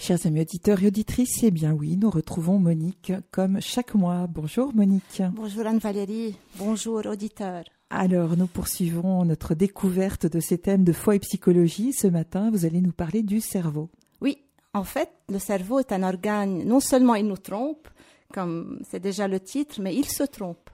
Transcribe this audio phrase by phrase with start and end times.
[0.00, 4.26] Chers amis auditeurs et auditrices, eh bien oui, nous retrouvons Monique comme chaque mois.
[4.26, 5.22] Bonjour Monique.
[5.34, 6.36] Bonjour Anne-Valérie.
[6.56, 7.64] Bonjour auditeurs.
[7.90, 11.92] Alors, nous poursuivons notre découverte de ces thèmes de foi et psychologie.
[11.92, 13.90] Ce matin, vous allez nous parler du cerveau.
[14.22, 14.38] Oui,
[14.72, 17.86] en fait, le cerveau est un organe, non seulement il nous trompe,
[18.32, 20.70] comme c'est déjà le titre, mais il se trompe.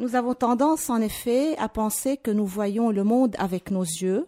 [0.00, 4.26] Nous avons tendance, en effet, à penser que nous voyons le monde avec nos yeux,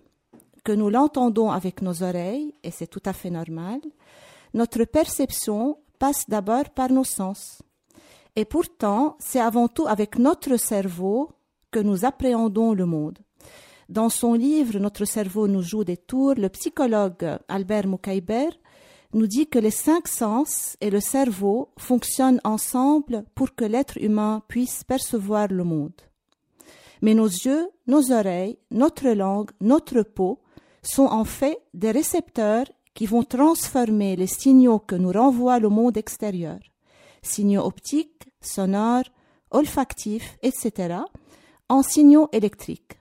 [0.64, 3.80] que nous l'entendons avec nos oreilles, et c'est tout à fait normal,
[4.54, 7.62] notre perception passe d'abord par nos sens.
[8.34, 11.30] Et pourtant, c'est avant tout avec notre cerveau
[11.70, 13.18] que nous appréhendons le monde.
[13.88, 18.48] Dans son livre Notre cerveau nous joue des tours, le psychologue Albert Mukaiber
[19.12, 24.42] nous dit que les cinq sens et le cerveau fonctionnent ensemble pour que l'être humain
[24.48, 26.00] puisse percevoir le monde.
[27.02, 30.40] Mais nos yeux, nos oreilles, notre langue, notre peau
[30.86, 35.96] sont en fait des récepteurs qui vont transformer les signaux que nous renvoie le monde
[35.96, 36.60] extérieur,
[37.22, 39.10] signaux optiques, sonores,
[39.50, 40.98] olfactifs, etc.,
[41.68, 42.98] en signaux électriques.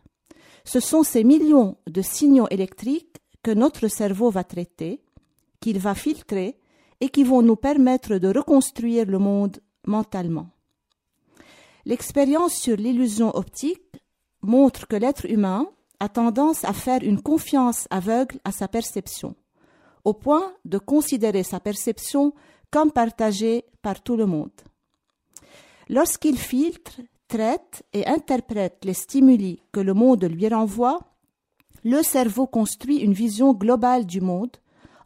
[0.66, 5.02] Ce sont ces millions de signaux électriques que notre cerveau va traiter,
[5.60, 6.58] qu'il va filtrer
[7.02, 10.50] et qui vont nous permettre de reconstruire le monde mentalement.
[11.86, 13.82] L'expérience sur l'illusion optique
[14.42, 15.68] montre que l'être humain
[16.00, 19.36] a tendance à faire une confiance aveugle à sa perception,
[20.04, 22.34] au point de considérer sa perception
[22.72, 24.52] comme partagée par tout le monde.
[25.90, 31.00] Lorsqu'il filtre, traite et interprète les stimuli que le monde lui renvoie,
[31.84, 34.56] le cerveau construit une vision globale du monde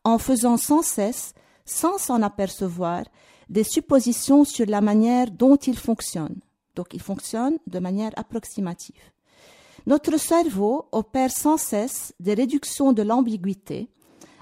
[0.03, 1.33] en faisant sans cesse,
[1.65, 3.03] sans s'en apercevoir,
[3.49, 6.39] des suppositions sur la manière dont il fonctionne.
[6.75, 9.01] Donc il fonctionne de manière approximative.
[9.87, 13.89] Notre cerveau opère sans cesse des réductions de l'ambiguïté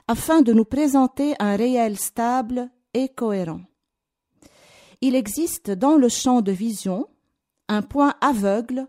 [0.07, 3.61] afin de nous présenter un réel stable et cohérent.
[5.01, 7.07] Il existe dans le champ de vision
[7.67, 8.87] un point aveugle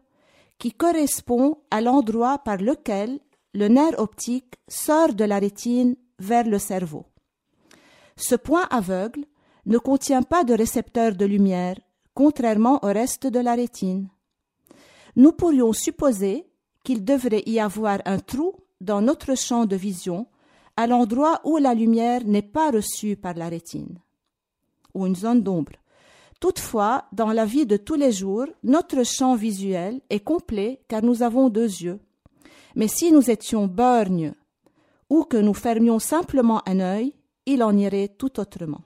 [0.59, 3.21] qui correspond à l'endroit par lequel
[3.53, 7.05] le nerf optique sort de la rétine vers le cerveau.
[8.17, 9.27] Ce point aveugle
[9.67, 11.77] ne contient pas de récepteur de lumière,
[12.15, 14.09] contrairement au reste de la rétine
[15.17, 16.47] nous pourrions supposer
[16.85, 20.27] qu'il devrait y avoir un trou dans notre champ de vision
[20.77, 23.99] à l'endroit où la lumière n'est pas reçue par la rétine,
[24.95, 25.73] ou une zone d'ombre.
[26.39, 31.23] Toutefois, dans la vie de tous les jours, notre champ visuel est complet car nous
[31.23, 31.99] avons deux yeux.
[32.75, 34.35] Mais si nous étions borgnes
[35.09, 37.15] ou que nous fermions simplement un œil,
[37.47, 38.83] il en irait tout autrement.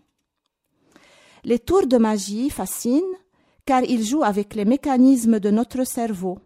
[1.43, 3.17] Les tours de magie fascinent
[3.65, 6.39] car il joue avec les mécanismes de notre cerveau.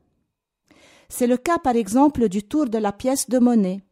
[1.08, 3.82] C'est le cas par exemple du tour de la pièce de monnaie.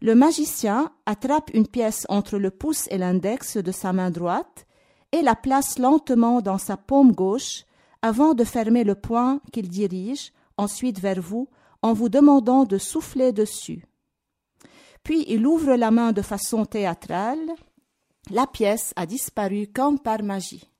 [0.00, 4.66] Le magicien attrape une pièce entre le pouce et l'index de sa main droite
[5.12, 7.64] et la place lentement dans sa paume gauche
[8.02, 11.48] avant de fermer le poing qu'il dirige ensuite vers vous
[11.82, 13.84] en vous demandant de souffler dessus.
[15.02, 17.50] Puis il ouvre la main de façon théâtrale.
[18.30, 20.70] La pièce a disparu comme par magie.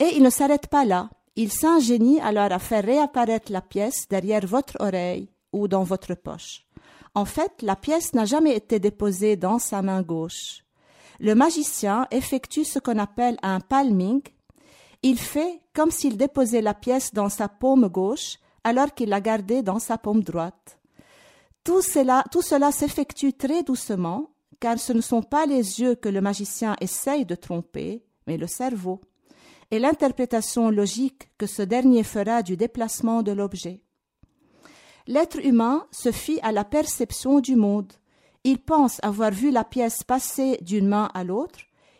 [0.00, 1.10] Et il ne s'arrête pas là.
[1.36, 6.66] Il s'ingénie alors à faire réapparaître la pièce derrière votre oreille ou dans votre poche.
[7.14, 10.64] En fait, la pièce n'a jamais été déposée dans sa main gauche.
[11.20, 14.22] Le magicien effectue ce qu'on appelle un palming.
[15.02, 19.62] Il fait comme s'il déposait la pièce dans sa paume gauche alors qu'il la gardait
[19.62, 20.78] dans sa paume droite.
[21.62, 26.08] Tout cela, tout cela s'effectue très doucement, car ce ne sont pas les yeux que
[26.08, 29.00] le magicien essaye de tromper, mais le cerveau
[29.74, 33.82] et l'interprétation logique que ce dernier fera du déplacement de l'objet.
[35.08, 37.92] L'être humain se fie à la perception du monde.
[38.44, 41.58] Il pense avoir vu la pièce passer d'une main à l'autre,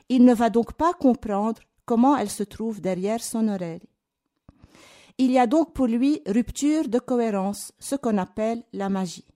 [0.08, 3.88] il ne va donc pas comprendre comment elle se trouve derrière son oreille.
[5.18, 9.26] Il y a donc pour lui rupture de cohérence, ce qu'on appelle la magie.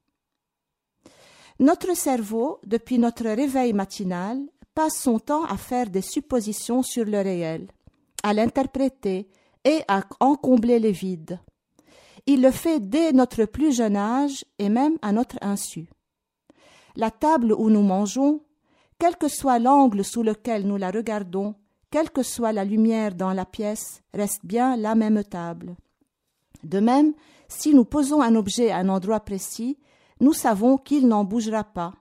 [1.59, 4.39] Notre cerveau, depuis notre réveil matinal,
[4.77, 7.67] passe son temps à faire des suppositions sur le réel
[8.23, 9.29] à l'interpréter
[9.65, 11.41] et à en combler les vides.
[12.27, 15.89] Il le fait dès notre plus jeune âge et même à notre insu.
[16.97, 18.43] La table où nous mangeons,
[18.99, 21.55] quel que soit l'angle sous lequel nous la regardons,
[21.91, 25.77] quelle que soit la lumière dans la pièce, reste bien la même table.
[26.65, 27.15] De même,
[27.49, 29.79] si nous posons un objet à un endroit précis,
[30.21, 31.95] nous savons qu'il n'en bougera pas.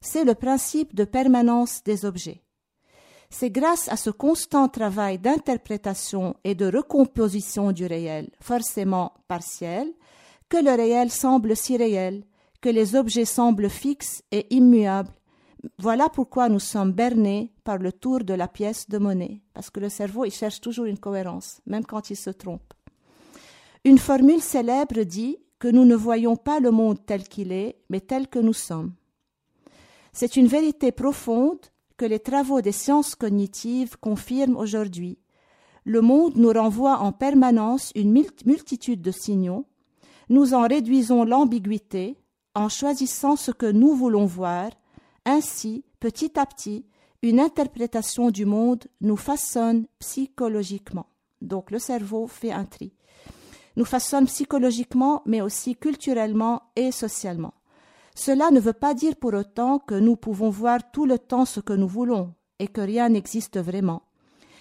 [0.00, 2.42] C'est le principe de permanence des objets.
[3.34, 9.90] C'est grâce à ce constant travail d'interprétation et de recomposition du réel, forcément partiel,
[10.50, 12.24] que le réel semble si réel,
[12.60, 15.10] que les objets semblent fixes et immuables,
[15.78, 19.80] Voilà pourquoi nous sommes bernés par le tour de la pièce de monnaie, parce que
[19.80, 22.74] le cerveau, il cherche toujours une cohérence, même quand il se trompe.
[23.84, 28.00] Une formule célèbre dit que nous ne voyons pas le monde tel qu'il est, mais
[28.00, 28.92] tel que nous sommes.
[30.12, 31.71] C'est une vérité profonde
[32.04, 35.18] les travaux des sciences cognitives confirment aujourd'hui.
[35.84, 39.66] Le monde nous renvoie en permanence une multitude de signaux.
[40.28, 42.16] Nous en réduisons l'ambiguïté
[42.54, 44.70] en choisissant ce que nous voulons voir.
[45.24, 46.86] Ainsi, petit à petit,
[47.22, 51.06] une interprétation du monde nous façonne psychologiquement.
[51.40, 52.92] Donc le cerveau fait un tri
[53.76, 57.54] nous façonne psychologiquement, mais aussi culturellement et socialement.
[58.14, 61.60] Cela ne veut pas dire pour autant que nous pouvons voir tout le temps ce
[61.60, 64.02] que nous voulons et que rien n'existe vraiment.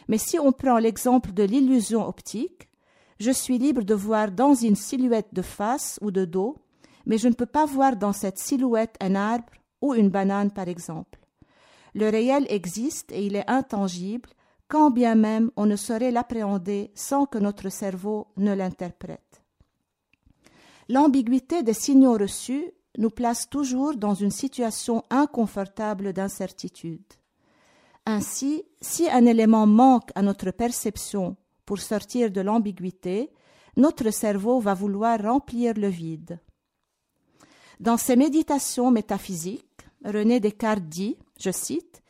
[0.08, 2.70] Mais si on prend l'exemple de l'illusion optique,
[3.20, 6.56] je suis libre de voir dans une silhouette de face ou de dos,
[7.06, 10.68] mais je ne peux pas voir dans cette silhouette un arbre ou une banane par
[10.68, 11.20] exemple.
[11.94, 14.30] Le réel existe et il est intangible,
[14.68, 19.42] quand bien même on ne saurait l'appréhender sans que notre cerveau ne l'interprète.
[20.88, 27.04] L'ambiguïté des signaux reçus nous place toujours dans une situation inconfortable d'incertitude.
[28.06, 31.36] Ainsi, si un élément manque à notre perception
[31.66, 33.32] pour sortir de l'ambiguïté,
[33.78, 36.40] notre cerveau va vouloir remplir le vide.
[37.80, 39.66] Dans ses méditations métaphysiques,
[40.04, 42.02] René Descartes dit, je cite,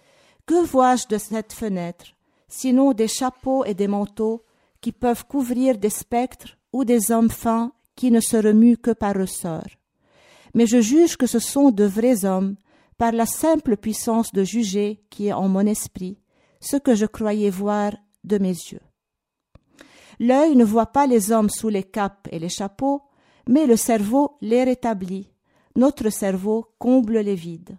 [0.45, 2.15] Que vois-je de cette fenêtre
[2.47, 4.43] sinon des chapeaux et des manteaux
[4.81, 9.15] qui peuvent couvrir des spectres ou des hommes fins qui ne se remuent que par
[9.15, 9.80] ressort?
[10.53, 12.55] Mais je juge que ce sont de vrais hommes,
[12.97, 16.19] par la simple puissance de juger qui est en mon esprit,
[16.59, 17.93] ce que je croyais voir
[18.23, 18.81] de mes yeux.
[20.19, 23.01] L'œil ne voit pas les hommes sous les capes et les chapeaux,
[23.49, 25.31] mais le cerveau les rétablit.
[25.75, 27.77] Notre cerveau comble les vides.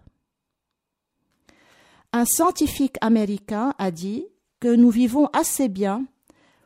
[2.11, 4.25] Un scientifique américain a dit
[4.59, 6.05] que nous vivons assez bien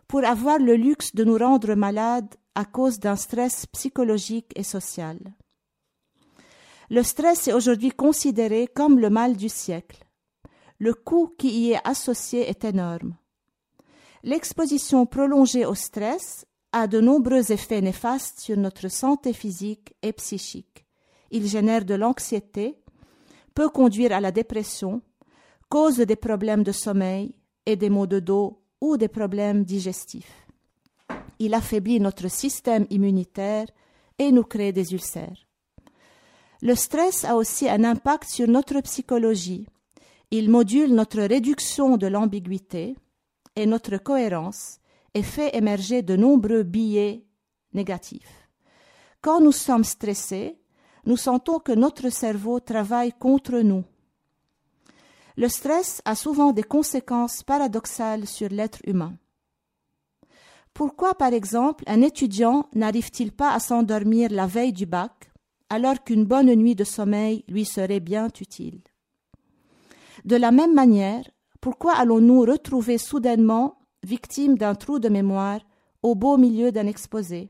[0.07, 5.19] pour avoir le luxe de nous rendre malades à cause d'un stress psychologique et social.
[6.89, 10.06] Le stress est aujourd'hui considéré comme le mal du siècle.
[10.80, 13.16] Le coût qui y est associé est énorme.
[14.24, 20.86] L'exposition prolongée au stress a de nombreux effets néfastes sur notre santé physique et psychique.
[21.31, 22.78] Il génère de l'anxiété,
[23.54, 25.01] peut conduire à la dépression,
[25.69, 27.36] cause des problèmes de sommeil,
[27.66, 30.48] et des maux de dos ou des problèmes digestifs.
[31.38, 33.68] Il affaiblit notre système immunitaire
[34.18, 35.47] et nous crée des ulcères.
[36.62, 39.68] Le stress a aussi un impact sur notre psychologie.
[40.31, 42.95] Il module notre réduction de l'ambiguïté
[43.56, 44.80] et notre cohérence
[45.13, 47.25] et fait émerger de nombreux billets
[47.74, 48.50] négatifs.
[49.21, 50.57] Quand nous sommes stressés,
[51.06, 53.83] nous sentons que notre cerveau travaille contre nous
[55.38, 59.13] le stress a souvent des conséquences paradoxales sur l'être humain.
[60.74, 65.31] Pourquoi, par exemple, un étudiant n'arrive-t-il pas à s'endormir la veille du bac?
[65.69, 68.81] Alors qu'une bonne nuit de sommeil lui serait bien utile.
[70.25, 71.24] De la même manière,
[71.62, 75.60] pourquoi allons-nous retrouver soudainement, victimes d'un trou de mémoire,
[76.04, 77.50] au beau milieu d'un exposé,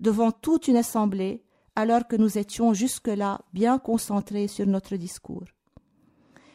[0.00, 1.44] devant toute une assemblée,
[1.76, 5.44] alors que nous étions jusque-là bien concentrés sur notre discours?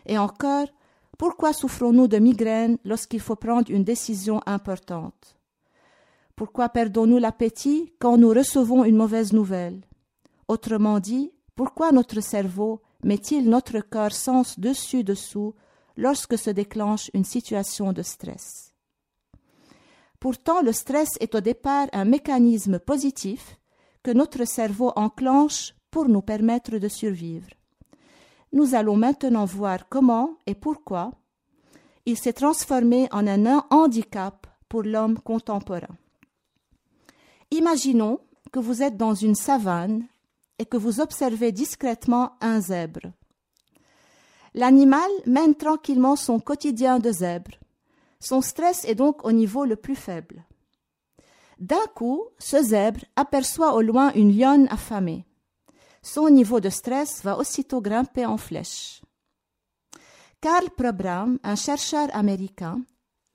[0.05, 0.67] Et encore,
[1.17, 5.37] pourquoi souffrons-nous de migraines lorsqu'il faut prendre une décision importante?
[6.35, 9.81] Pourquoi perdons-nous l'appétit quand nous recevons une mauvaise nouvelle?
[10.49, 15.53] Autrement dit, pourquoi notre cerveau met-il notre corps sens dessus-dessous
[15.95, 18.73] lorsque se déclenche une situation de stress?
[20.19, 23.59] Pourtant, le stress est au départ un mécanisme positif
[24.01, 27.49] que notre cerveau enclenche pour nous permettre de survivre.
[28.51, 31.11] Nous allons maintenant voir comment et pourquoi
[32.07, 35.95] il s'est transformé en un handicap pour l'homme contemporain.
[37.51, 38.19] Imaginons
[38.51, 40.07] que vous êtes dans une savane
[40.59, 43.11] et que vous observez discrètement un zèbre.
[44.53, 47.51] L'animal mène tranquillement son quotidien de zèbre.
[48.19, 50.43] Son stress est donc au niveau le plus faible.
[51.59, 55.25] D'un coup, ce zèbre aperçoit au loin une lionne affamée
[56.01, 59.01] son niveau de stress va aussitôt grimper en flèche.
[60.41, 62.81] Karl Probram, un chercheur américain,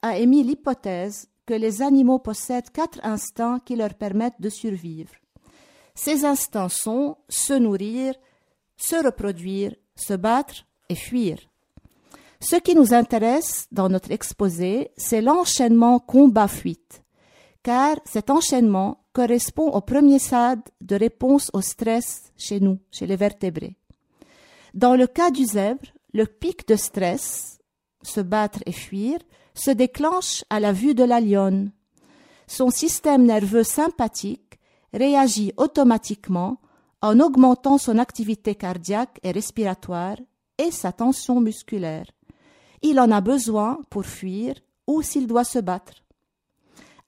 [0.03, 5.13] a émis l'hypothèse que les animaux possèdent quatre instincts qui leur permettent de survivre.
[5.95, 8.15] Ces instincts sont se nourrir,
[8.77, 11.39] se reproduire, se battre et fuir.
[12.41, 17.03] Ce qui nous intéresse dans notre exposé, c'est l'enchaînement combat-fuite,
[17.63, 23.17] car cet enchaînement correspond au premier stade de réponse au stress chez nous, chez les
[23.17, 23.77] vertébrés.
[24.75, 27.59] Dans le cas du zèbre, le pic de stress,
[28.03, 29.19] se battre et fuir,
[29.55, 31.73] se déclenche à la vue de la lionne.
[32.47, 34.44] Son système nerveux sympathique
[34.95, 36.61] réagit automatiquement
[37.03, 40.17] en augmentant son activité cardiaque et respiratoire
[40.57, 42.07] et sa tension musculaire.
[42.81, 44.55] Il en a besoin pour fuir
[44.87, 46.05] ou s'il doit se battre.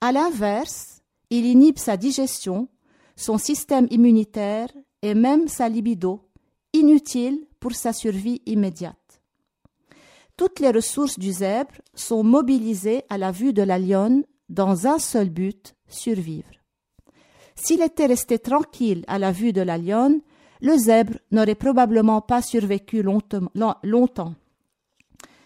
[0.00, 1.00] À l'inverse,
[1.30, 2.68] il inhibe sa digestion,
[3.16, 4.68] son système immunitaire
[5.02, 6.28] et même sa libido,
[6.72, 9.22] inutile pour sa survie immédiate.
[10.36, 14.98] Toutes les ressources du zèbre sont mobilisées à la vue de la lionne dans un
[14.98, 16.50] seul but, survivre.
[17.56, 20.20] S'il était resté tranquille à la vue de la lionne,
[20.60, 24.34] le zèbre n'aurait probablement pas survécu longtemps.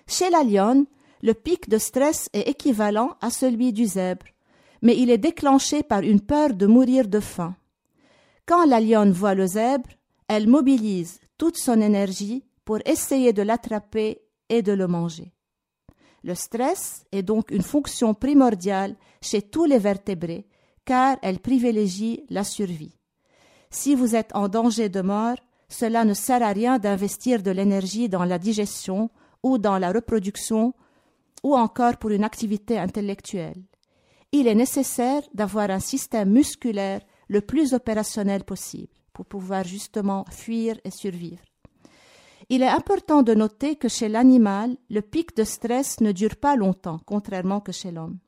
[0.06, 0.86] Chez la lionne,
[1.22, 4.26] le pic de stress est équivalent à celui du zèbre,
[4.82, 7.54] mais il est déclenché par une peur de mourir de faim.
[8.46, 9.88] Quand la lionne voit le zèbre,
[10.26, 15.32] elle mobilise toute son énergie pour essayer de l'attraper et de le manger.
[16.22, 20.46] Le stress est donc une fonction primordiale chez tous les vertébrés
[20.90, 22.96] car elle privilégie la survie.
[23.70, 25.36] Si vous êtes en danger de mort,
[25.68, 29.08] cela ne sert à rien d'investir de l'énergie dans la digestion
[29.44, 30.74] ou dans la reproduction
[31.44, 33.62] ou encore pour une activité intellectuelle.
[34.32, 40.76] Il est nécessaire d'avoir un système musculaire le plus opérationnel possible pour pouvoir justement fuir
[40.82, 41.44] et survivre.
[42.48, 46.56] Il est important de noter que chez l'animal, le pic de stress ne dure pas
[46.56, 48.18] longtemps, contrairement que chez l'homme.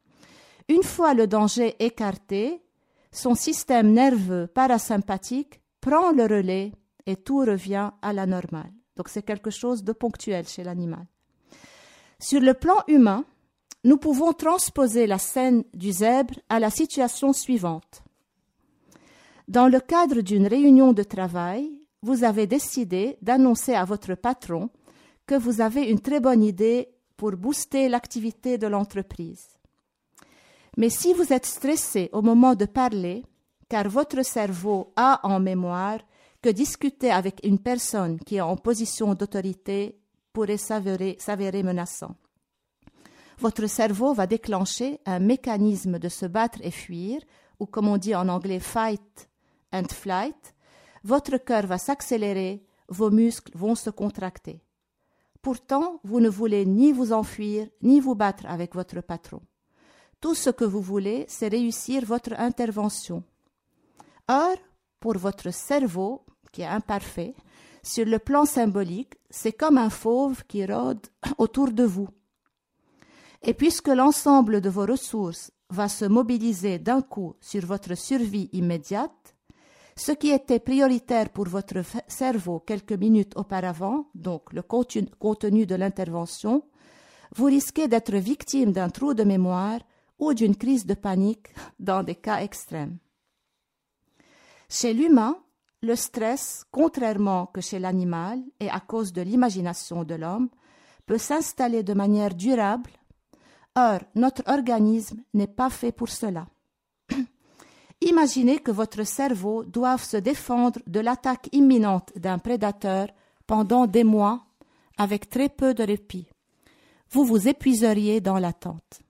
[0.73, 2.63] Une fois le danger écarté,
[3.11, 6.73] son système nerveux parasympathique prend le relais
[7.05, 8.73] et tout revient à la normale.
[8.97, 11.05] Donc c'est quelque chose de ponctuel chez l'animal.
[12.19, 13.27] Sur le plan humain,
[13.85, 18.03] nous pouvons transposer la scène du zèbre à la situation suivante.
[19.49, 24.71] Dans le cadre d'une réunion de travail, vous avez décidé d'annoncer à votre patron
[25.27, 26.89] que vous avez une très bonne idée
[27.19, 29.52] pour booster l'activité de l'entreprise.
[30.77, 33.25] Mais si vous êtes stressé au moment de parler,
[33.69, 36.01] car votre cerveau a en mémoire
[36.41, 39.99] que discuter avec une personne qui est en position d'autorité
[40.33, 42.17] pourrait s'avérer menaçant.
[43.39, 47.21] Votre cerveau va déclencher un mécanisme de se battre et fuir,
[47.61, 49.29] ou comme on dit en anglais fight
[49.73, 50.55] and flight,
[51.05, 54.63] votre cœur va s'accélérer, vos muscles vont se contracter.
[55.43, 59.41] Pourtant, vous ne voulez ni vous enfuir, ni vous battre avec votre patron.
[60.23, 63.25] Tout ce que vous voulez, c'est réussir votre intervention.
[64.29, 64.55] Or,
[65.01, 67.35] pour votre cerveau, qui est imparfait,
[67.83, 71.05] sur le plan symbolique, c'est comme un fauve qui rôde
[71.39, 72.09] autour de vous.
[73.43, 79.35] Et puisque l'ensemble de vos ressources va se mobiliser d'un coup sur votre survie immédiate,
[79.97, 86.63] ce qui était prioritaire pour votre cerveau quelques minutes auparavant, donc le contenu de l'intervention,
[87.35, 89.81] vous risquez d'être victime d'un trou de mémoire
[90.23, 91.49] ou d'une crise de panique
[91.81, 92.99] dans des cas extrêmes.
[94.69, 95.37] Chez l'humain,
[95.83, 100.49] le stress, contrairement que chez l'animal et à cause de l'imagination de l'homme,
[101.07, 102.91] peut s'installer de manière durable.
[103.75, 106.47] Or, notre organisme n'est pas fait pour cela.
[108.01, 113.09] Imaginez que votre cerveau doive se défendre de l'attaque imminente d'un prédateur
[113.49, 114.47] pendant des mois
[114.99, 116.29] avec très peu de répit.
[117.11, 119.02] Vous vous épuiseriez dans l'attente.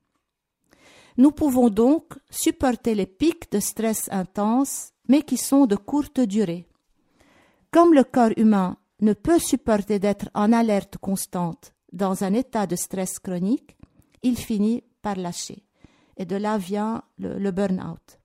[1.16, 6.66] Nous pouvons donc supporter les pics de stress intense, mais qui sont de courte durée.
[7.70, 12.76] Comme le corps humain ne peut supporter d'être en alerte constante dans un état de
[12.76, 13.76] stress chronique,
[14.22, 15.64] il finit par lâcher.
[16.16, 18.18] Et de là vient le, le burn-out.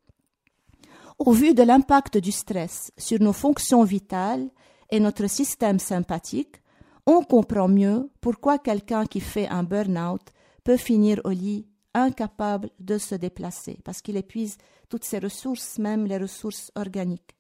[1.20, 4.50] Au vu de l'impact du stress sur nos fonctions vitales
[4.92, 6.62] et notre système sympathique,
[7.06, 10.22] on comprend mieux pourquoi quelqu'un qui fait un burn-out
[10.64, 11.66] peut finir au lit
[12.02, 14.58] incapable de se déplacer parce qu'il épuise
[14.90, 17.36] toutes ses ressources, même les ressources organiques.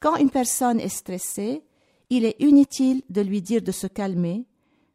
[0.00, 1.64] Quand une personne est stressée,
[2.10, 4.46] il est inutile de lui dire de se calmer,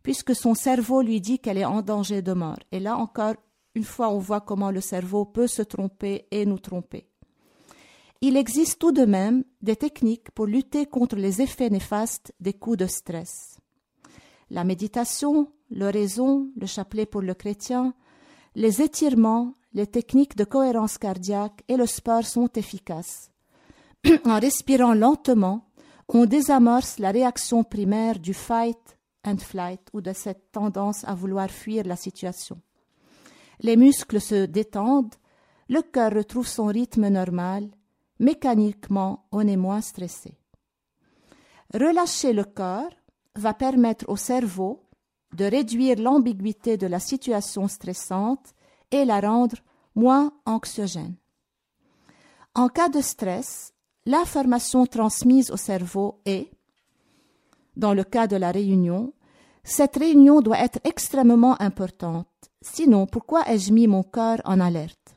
[0.02, 2.60] puisque son cerveau lui dit qu'elle est en danger de mort.
[2.72, 3.36] Et là encore,
[3.76, 7.08] une fois, on voit comment le cerveau peut se tromper et nous tromper.
[8.22, 12.78] Il existe tout de même des techniques pour lutter contre les effets néfastes des coups
[12.78, 13.58] de stress.
[14.50, 17.94] La méditation, l'oraison, le chapelet pour le chrétien,
[18.56, 23.32] les étirements, les techniques de cohérence cardiaque et le sport sont efficaces.
[24.26, 25.66] en respirant lentement,
[26.10, 31.50] on désamorce la réaction primaire du fight and flight ou de cette tendance à vouloir
[31.50, 32.62] fuir la situation.
[33.62, 35.16] Les muscles se détendent,
[35.70, 37.70] le cœur retrouve son rythme normal,
[38.20, 40.38] mécaniquement on est moins stressé.
[41.74, 42.92] Relâcher le corps
[43.36, 44.83] va permettre au cerveau
[45.34, 48.54] de réduire l'ambiguïté de la situation stressante
[48.92, 49.58] et la rendre
[49.96, 51.16] moins anxiogène.
[52.56, 53.74] En cas de stress,
[54.06, 56.52] l'information transmise au cerveau est,
[57.76, 59.14] dans le cas de la réunion,
[59.64, 62.28] cette réunion doit être extrêmement importante.
[62.62, 65.16] Sinon, pourquoi ai-je mis mon corps en alerte?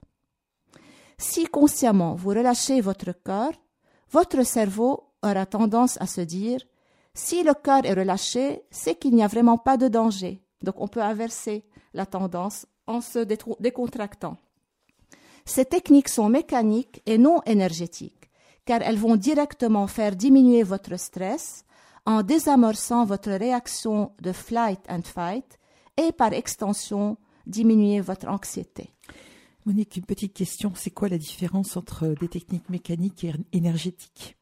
[1.19, 3.53] Si consciemment vous relâchez votre corps,
[4.11, 6.61] votre cerveau aura tendance à se dire
[7.17, 10.43] si le corps est relâché, c'est qu'il n'y a vraiment pas de danger.
[10.63, 13.21] Donc on peut inverser la tendance en se
[13.59, 14.37] décontractant.
[15.47, 18.31] Ces techniques sont mécaniques et non énergétiques,
[18.67, 21.65] car elles vont directement faire diminuer votre stress
[22.05, 25.59] en désamorçant votre réaction de flight and fight
[25.97, 28.91] et par extension diminuer votre anxiété.
[29.65, 34.37] Monique, une petite question, c'est quoi la différence entre des techniques mécaniques et énergétiques?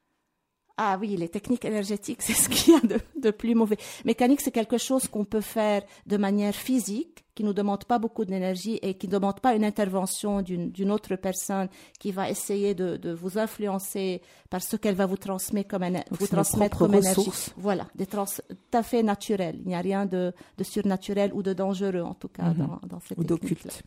[0.77, 3.77] Ah oui, les techniques énergétiques, c'est ce qu'il y a de, plus mauvais.
[4.05, 7.99] Mécanique, c'est quelque chose qu'on peut faire de manière physique, qui ne nous demande pas
[7.99, 12.75] beaucoup d'énergie et qui ne demande pas une intervention d'une autre personne qui va essayer
[12.75, 17.31] de, vous influencer par ce qu'elle va vous transmettre comme, vous transmettre comme énergie.
[17.57, 19.61] Voilà, des trans tout à fait naturel.
[19.63, 22.57] Il n'y a rien de, surnaturel ou de dangereux, en tout cas, mhm.
[22.57, 23.83] dans, dans cette Ou d'occulte.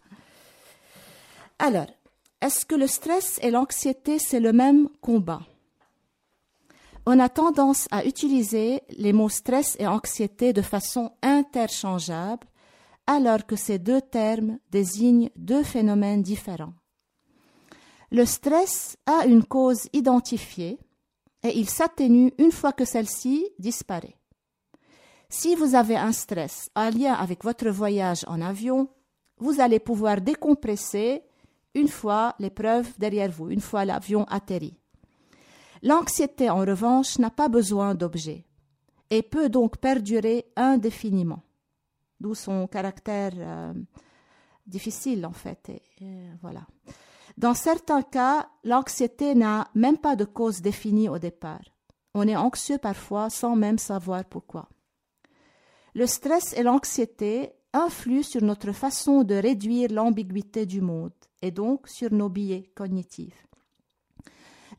[1.59, 1.87] Alors,
[2.41, 5.41] est-ce que le stress et l'anxiété, c'est le même combat?
[7.09, 12.45] On a tendance à utiliser les mots stress et anxiété de façon interchangeable,
[13.07, 16.73] alors que ces deux termes désignent deux phénomènes différents.
[18.11, 20.79] Le stress a une cause identifiée
[21.43, 24.17] et il s'atténue une fois que celle-ci disparaît.
[25.29, 28.89] Si vous avez un stress en lien avec votre voyage en avion,
[29.37, 31.21] vous allez pouvoir décompresser
[31.73, 34.77] une fois l'épreuve derrière vous, une fois l'avion atterri.
[35.83, 38.45] L'anxiété, en revanche, n'a pas besoin d'objet
[39.09, 41.43] et peut donc perdurer indéfiniment,
[42.19, 43.73] d'où son caractère euh,
[44.65, 45.71] difficile en fait.
[46.41, 46.65] voilà.
[47.37, 51.61] Dans certains cas, l'anxiété n'a même pas de cause définie au départ.
[52.15, 54.67] On est anxieux parfois sans même savoir pourquoi.
[55.93, 61.87] Le stress et l'anxiété influent sur notre façon de réduire l'ambiguïté du monde et donc
[61.87, 63.46] sur nos biais cognitifs.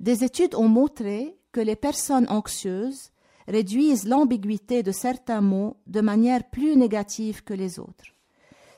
[0.01, 3.11] Des études ont montré que les personnes anxieuses
[3.49, 8.05] réduisent l'ambiguïté de certains mots de manière plus négative que les autres.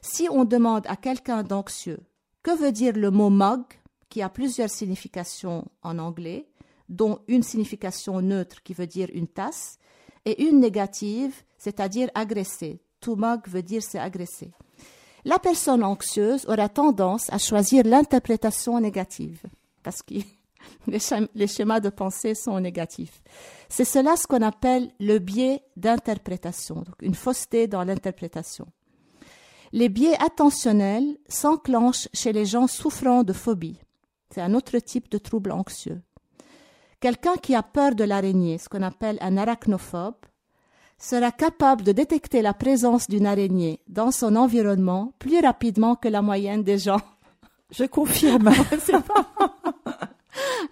[0.00, 2.00] Si on demande à quelqu'un d'anxieux
[2.42, 3.64] que veut dire le mot mug,
[4.08, 6.46] qui a plusieurs significations en anglais,
[6.88, 9.78] dont une signification neutre qui veut dire une tasse,
[10.24, 12.80] et une négative, c'est-à-dire agresser.
[13.00, 14.52] To mug veut dire c'est agresser.
[15.24, 19.42] La personne anxieuse aura tendance à choisir l'interprétation négative,
[19.82, 20.24] parce qu'il
[20.86, 23.22] les, schémas de pensée sont négatifs.
[23.68, 28.66] C'est cela ce qu'on appelle le biais d'interprétation, donc une fausseté dans l'interprétation.
[29.72, 33.80] Les biais attentionnels s'enclenchent chez les gens souffrant de phobie.
[34.34, 36.00] C'est un autre type de trouble anxieux.
[37.00, 40.16] Quelqu'un qui a peur de l'araignée, ce qu'on appelle un arachnophobe,
[40.98, 46.20] sera capable de détecter la présence d'une araignée dans son environnement plus rapidement que la
[46.20, 47.00] moyenne des gens.
[47.70, 48.50] Je confirme.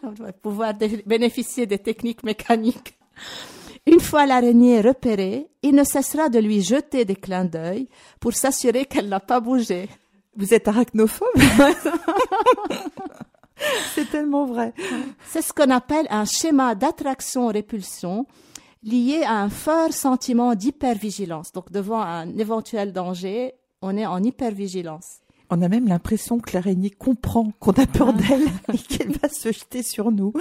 [0.02, 0.74] On va pouvoir
[1.06, 2.98] bénéficier des techniques mécaniques.
[3.86, 7.88] Une fois l'araignée repérée, il ne cessera de lui jeter des clins d'œil
[8.20, 9.88] pour s'assurer qu'elle n'a pas bougé.
[10.36, 11.28] Vous êtes arachnophobe?
[13.94, 14.72] C'est tellement vrai.
[15.26, 18.26] C'est ce qu'on appelle un schéma d'attraction-répulsion
[18.82, 21.52] lié à un fort sentiment d'hypervigilance.
[21.52, 25.20] Donc devant un éventuel danger, on est en hypervigilance.
[25.50, 28.12] On a même l'impression que l'araignée comprend qu'on a peur ah.
[28.12, 30.32] d'elle et qu'elle va se jeter sur nous.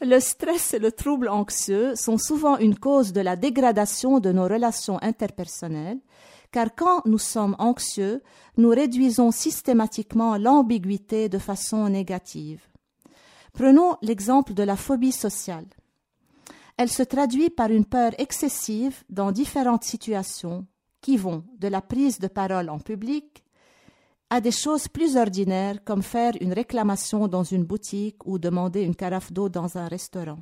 [0.00, 4.44] Le stress et le trouble anxieux sont souvent une cause de la dégradation de nos
[4.44, 6.00] relations interpersonnelles,
[6.52, 8.22] car quand nous sommes anxieux,
[8.56, 12.60] nous réduisons systématiquement l'ambiguïté de façon négative.
[13.52, 15.66] Prenons l'exemple de la phobie sociale.
[16.76, 20.66] Elle se traduit par une peur excessive dans différentes situations,
[21.00, 23.44] qui vont de la prise de parole en public
[24.30, 28.96] à des choses plus ordinaires comme faire une réclamation dans une boutique ou demander une
[28.96, 30.38] carafe d'eau dans un restaurant.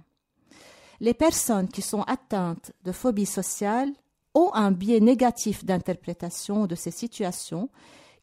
[1.00, 3.92] Les personnes qui sont atteintes de phobie sociale
[4.34, 7.70] ont un biais négatif d'interprétation de ces situations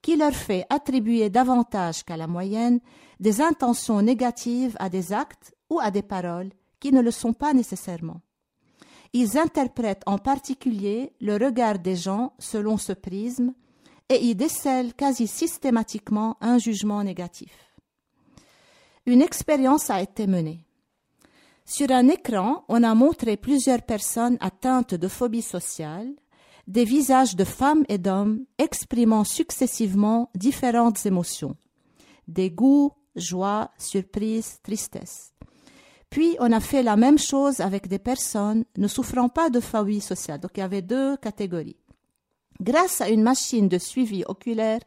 [0.02, 2.80] qui leur fait attribuer davantage qu'à la moyenne
[3.20, 7.54] des intentions négatives à des actes ou à des paroles qui ne le sont pas
[7.54, 8.20] nécessairement.
[9.14, 13.54] Ils interprètent en particulier le regard des gens selon ce prisme
[14.10, 17.74] et y décèlent quasi systématiquement un jugement négatif.
[19.06, 20.66] Une expérience a été menée.
[21.66, 26.12] Sur un écran, on a montré plusieurs personnes atteintes de phobie sociale,
[26.68, 31.56] des visages de femmes et d'hommes exprimant successivement différentes émotions
[32.28, 35.33] dégoût, joie, surprise, tristesse.
[36.14, 40.00] Puis on a fait la même chose avec des personnes ne souffrant pas de phobie
[40.00, 40.40] sociale.
[40.40, 41.80] Donc il y avait deux catégories.
[42.62, 44.82] Grâce à une machine de suivi oculaire,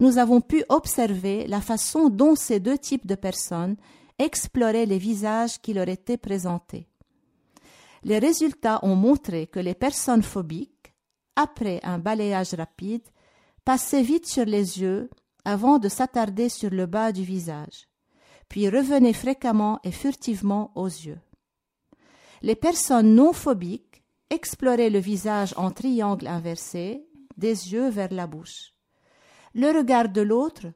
[0.00, 3.76] nous avons pu observer la façon dont ces deux types de personnes
[4.18, 6.88] exploraient les visages qui leur étaient présentés.
[8.02, 10.94] Les résultats ont montré que les personnes phobiques,
[11.36, 13.06] après un balayage rapide,
[13.66, 15.10] passaient vite sur les yeux
[15.44, 17.88] avant de s'attarder sur le bas du visage,
[18.52, 21.18] puis revenaient fréquemment et furtivement aux yeux.
[22.42, 27.02] Les personnes non phobiques exploraient le visage en triangle inversé,
[27.38, 28.74] des yeux vers la bouche.
[29.54, 30.66] Le regard de l'autre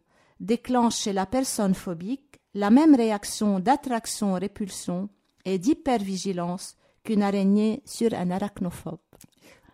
[0.41, 5.11] déclenche chez la personne phobique la même réaction d'attraction-répulsion
[5.45, 9.01] et d'hypervigilance qu'une araignée sur un arachnophobe.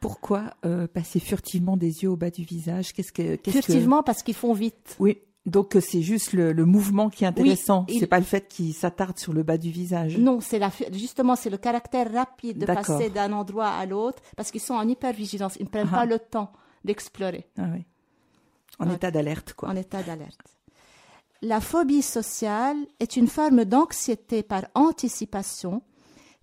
[0.01, 2.95] Pourquoi euh, passer furtivement des yeux au bas du visage?
[2.95, 4.97] Qu'est-ce que furtivement parce qu'ils font vite.
[4.99, 5.19] Oui.
[5.45, 7.85] Donc euh, c'est juste le, mouvement qui est intéressant.
[7.89, 10.17] c'est pas le fait qu'ils s'attardent sur le bas du visage.
[10.17, 14.51] Non, c'est la justement c'est le caractère rapide de passer d'un endroit à l'autre parce
[14.53, 15.57] qu'ils sont en hypervigilance.
[15.59, 15.99] Ils ne prennent ah.
[15.99, 16.53] pas le temps
[16.85, 17.47] d'explorer.
[17.59, 17.85] Ah oui.
[18.79, 19.71] En état d'alerte quoi.
[19.71, 20.57] En état d'alerte.
[21.43, 25.83] La phobie sociale est une forme d'anxiété par anticipation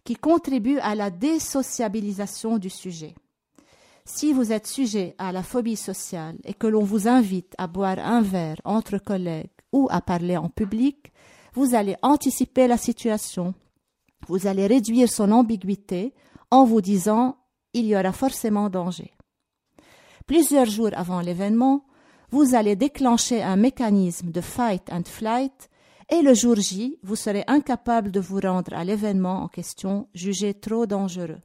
[0.03, 3.15] qui contribue à la désociabilisation du sujet.
[4.11, 7.99] Si vous êtes sujet à la phobie sociale et que l'on vous invite à boire
[7.99, 11.13] un verre entre collègues ou à parler en public,
[11.53, 13.53] vous allez anticiper la situation.
[14.27, 16.15] Vous allez réduire son ambiguïté
[16.49, 17.37] en vous disant
[17.73, 19.13] il y aura forcément danger.
[20.25, 21.85] Plusieurs jours avant l'événement,
[22.31, 25.69] vous allez déclencher un mécanisme de fight and flight
[26.09, 30.55] et le jour J, vous serez incapable de vous rendre à l'événement en question jugé
[30.55, 31.39] trop dangereux.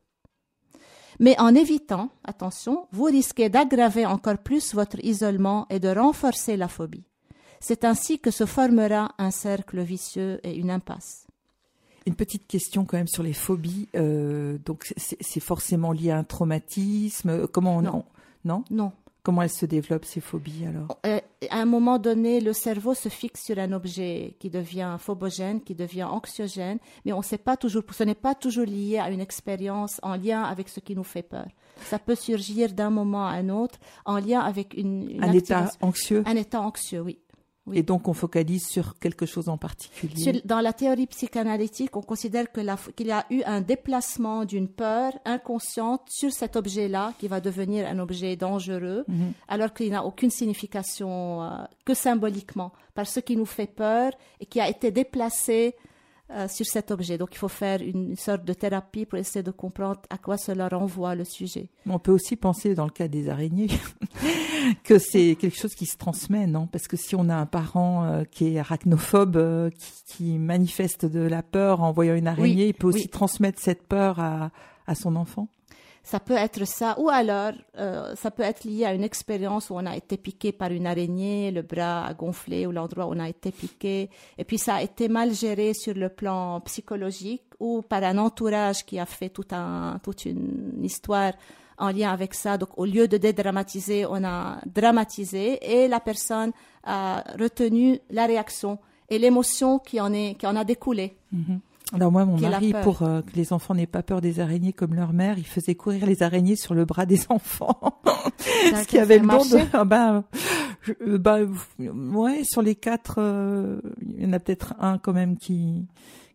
[1.20, 6.68] Mais en évitant, attention, vous risquez d'aggraver encore plus votre isolement et de renforcer la
[6.68, 7.04] phobie.
[7.60, 11.26] C'est ainsi que se formera un cercle vicieux et une impasse.
[12.06, 13.88] Une petite question quand même sur les phobies.
[13.96, 17.46] Euh, donc c'est forcément lié à un traumatisme.
[17.46, 18.04] Comment on non
[18.44, 18.92] non, non.
[19.24, 20.98] Comment elles se développent ces phobies alors?
[21.06, 21.18] Euh,
[21.50, 25.74] À un moment donné, le cerveau se fixe sur un objet qui devient phobogène, qui
[25.74, 27.82] devient anxiogène, mais on sait pas toujours.
[27.90, 31.22] Ce n'est pas toujours lié à une expérience en lien avec ce qui nous fait
[31.22, 31.46] peur.
[31.84, 36.22] Ça peut surgir d'un moment à un autre en lien avec une, un état anxieux?
[36.26, 37.18] Un état anxieux, oui.
[37.72, 40.42] Et donc on focalise sur quelque chose en particulier.
[40.44, 46.02] dans la théorie psychanalytique, on considère qu'il y a eu un déplacement d'une peur inconsciente
[46.08, 49.32] sur cet objet-là qui va devenir un objet dangereux, mhm.
[49.48, 51.48] alors qu'il n'a aucune signification euh,
[51.86, 55.74] que symboliquement, par ce qui nous fait peur et qui a été déplacé
[56.30, 57.18] euh, sur cet objet.
[57.18, 60.68] Donc il faut faire une, sorte de thérapie pour essayer de comprendre à quoi cela
[60.68, 61.68] renvoie le sujet.
[61.86, 63.68] On peut aussi penser, dans le cas des araignées,
[64.84, 66.66] que c'est quelque chose qui se transmet, non?
[66.66, 69.70] Parce que si on a un parent euh, qui est arachnophobe, euh,
[70.06, 74.18] qui, manifeste de la peur en voyant une araignée, il peut aussi transmettre cette peur
[74.18, 74.50] à,
[74.86, 75.48] à son enfant?
[76.04, 79.74] Ça peut être ça, ou alors euh, ça peut être lié à une expérience où
[79.74, 83.18] on a été piqué par une araignée, le bras a gonflé ou l'endroit où on
[83.18, 87.80] a été piqué, et puis ça a été mal géré sur le plan psychologique ou
[87.80, 91.32] par un entourage qui a fait tout un, toute une histoire
[91.78, 92.58] en lien avec ça.
[92.58, 96.52] Donc au lieu de dédramatiser, on a dramatisé et la personne
[96.84, 101.16] a retenu la réaction et l'émotion qui en qui en a découlé.
[101.34, 101.58] Mm-hmm.
[101.94, 104.94] Alors moi, mon mari, pour euh, que les enfants n'aient pas peur des araignées comme
[104.94, 108.00] leur mère, il faisait courir les araignées sur le bras des enfants.
[108.38, 109.84] Ce qui avait le don de...
[109.84, 110.24] Ben,
[111.06, 111.38] bah,
[111.78, 115.86] ouais, sur les quatre, euh, il y en a peut-être un quand même qui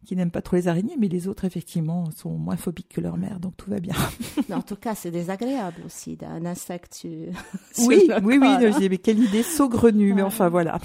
[0.06, 3.15] qui n'aime pas trop les araignées, mais les autres, effectivement, sont moins phobiques que leur
[3.15, 3.93] mère, donc tout va bien.
[4.52, 7.02] en tout cas, c'est désagréable aussi d'un insecte.
[7.86, 10.80] oui, oui, oui, mais quelle idée saugrenue, mais enfin voilà.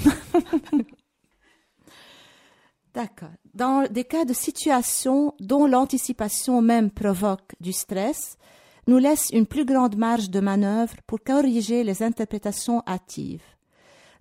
[2.92, 3.30] D'accord.
[3.54, 8.36] Dans des cas de situation dont l'anticipation même provoque du stress,
[8.88, 13.44] nous laisse une plus grande marge de manœuvre pour corriger les interprétations hâtives.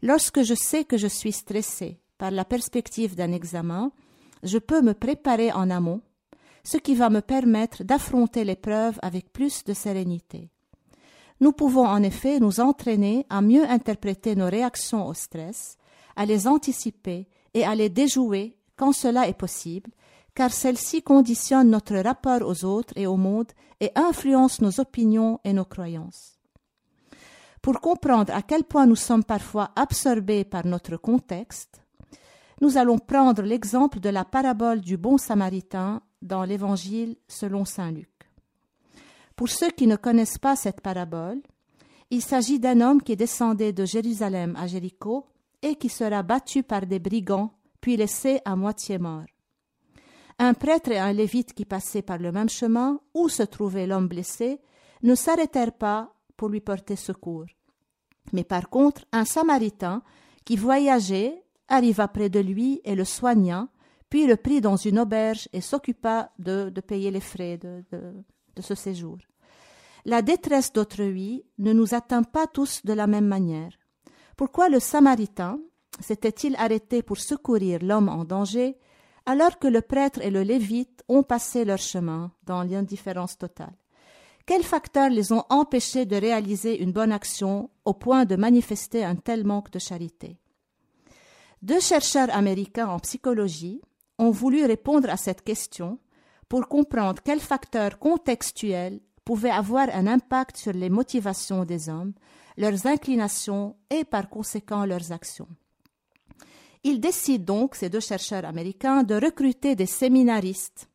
[0.03, 3.91] Lorsque je sais que je suis stressé par la perspective d'un examen,
[4.43, 6.01] je peux me préparer en amont,
[6.63, 10.51] ce qui va me permettre d'affronter l'épreuve avec plus de sérénité.
[11.39, 15.77] Nous pouvons en effet nous entraîner à mieux interpréter nos réactions au stress,
[16.15, 19.91] à les anticiper et à les déjouer quand cela est possible,
[20.35, 25.53] car celle-ci conditionne notre rapport aux autres et au monde et influence nos opinions et
[25.53, 26.39] nos croyances.
[27.61, 31.81] Pour comprendre à quel point nous sommes parfois absorbés par notre contexte,
[32.61, 38.09] nous allons prendre l'exemple de la parabole du bon samaritain dans l'Évangile selon Saint Luc.
[39.35, 41.41] Pour ceux qui ne connaissent pas cette parabole,
[42.09, 45.25] il s'agit d'un homme qui descendait de Jérusalem à Jéricho
[45.61, 49.25] et qui sera battu par des brigands, puis laissé à moitié mort.
[50.39, 54.07] Un prêtre et un lévite qui passaient par le même chemin où se trouvait l'homme
[54.07, 54.61] blessé
[55.01, 57.47] ne s'arrêtèrent pas pour lui porter secours.
[58.31, 60.01] Mais par contre, un samaritain
[60.45, 63.67] qui voyageait arriva près de lui et le soigna,
[64.09, 68.75] puis le prit dans une auberge et s'occupa de, payer les frais de, de ce
[68.75, 69.17] séjour.
[70.05, 73.73] La détresse d'autrui ne nous atteint pas tous de la même manière.
[74.37, 75.59] Pourquoi le Samaritain
[75.99, 78.77] s'était-il arrêté pour secourir l'homme en danger,
[79.25, 83.75] alors que le prêtre et le lévite ont passé leur chemin dans l'indifférence totale?
[84.45, 89.15] Quels facteurs les ont empêchés de réaliser une bonne action au point de manifester un
[89.15, 90.37] tel manque de charité?
[91.61, 93.79] Deux chercheurs américains en psychologie
[94.19, 95.97] ont voulu répondre à cette question
[96.49, 102.13] pour comprendre quels facteurs contextuels pouvaient avoir un impact sur les motivations des hommes,
[102.57, 105.47] leurs inclinations et par conséquent leurs actions.
[106.83, 110.87] Ils décident donc, ces deux chercheurs américains, de recruter des séminaristes.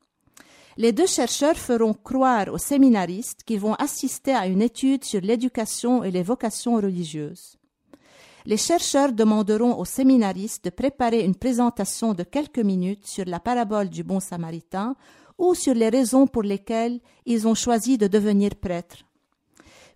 [0.76, 6.04] Les deux chercheurs feront croire aux séminaristes qu'ils vont assister à une étude sur l'éducation
[6.04, 7.58] et les vocations religieuses.
[8.46, 13.88] Les chercheurs demanderont aux séminaristes de préparer une présentation de quelques minutes sur la parabole
[13.88, 14.94] du bon samaritain
[15.36, 19.04] ou sur les raisons pour lesquelles ils ont choisi de devenir prêtres.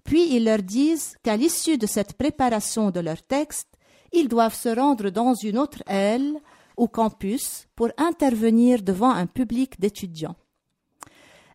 [0.05, 3.69] Puis ils leur disent qu'à l'issue de cette préparation de leur texte,
[4.13, 6.35] ils doivent se rendre dans une autre aile
[6.77, 10.37] ou campus pour intervenir devant un public d'étudiants.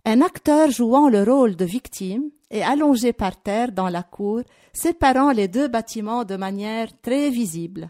[0.06, 4.41] Un acteur jouant le rôle de victime est allongé par terre dans la cour,
[4.74, 7.89] séparant les deux bâtiments de manière très visible.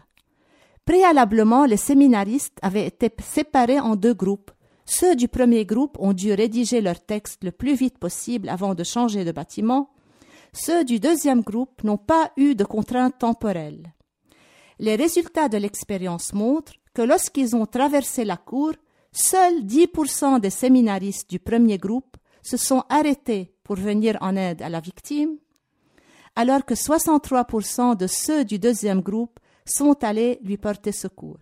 [0.84, 4.50] Préalablement, les séminaristes avaient été séparés en deux groupes
[4.90, 8.84] ceux du premier groupe ont dû rédiger leur texte le plus vite possible avant de
[8.84, 9.90] changer de bâtiment.
[10.54, 13.92] Ceux du deuxième groupe n'ont pas eu de contraintes temporelles.
[14.78, 18.72] Les résultats de l'expérience montrent que lorsqu'ils ont traversé la cour,
[19.12, 24.68] seuls 10% des séminaristes du premier groupe se sont arrêtés pour venir en aide à
[24.68, 25.36] la victime,
[26.36, 31.38] alors que 63% de ceux du deuxième groupe sont allés lui porter secours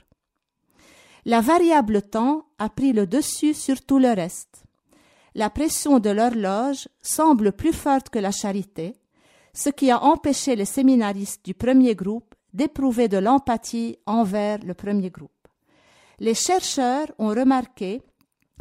[1.27, 4.63] la variable temps a pris le dessus sur tout le reste.
[5.35, 8.95] La pression de l'horloge semble plus forte que la charité,
[9.53, 15.11] ce qui a empêché les séminaristes du premier groupe d'éprouver de l'empathie envers le premier
[15.11, 15.31] groupe.
[16.19, 18.03] Les chercheurs ont remarqué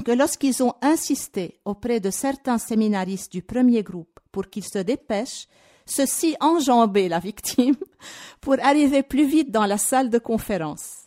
[0.04, 5.48] que lorsqu'ils ont insisté auprès de certains séminaristes du premier groupe pour qu'ils se dépêchent,
[5.86, 7.76] ceux-ci enjambaient la victime
[8.41, 11.05] pour arriver plus vite dans la salle de conférence.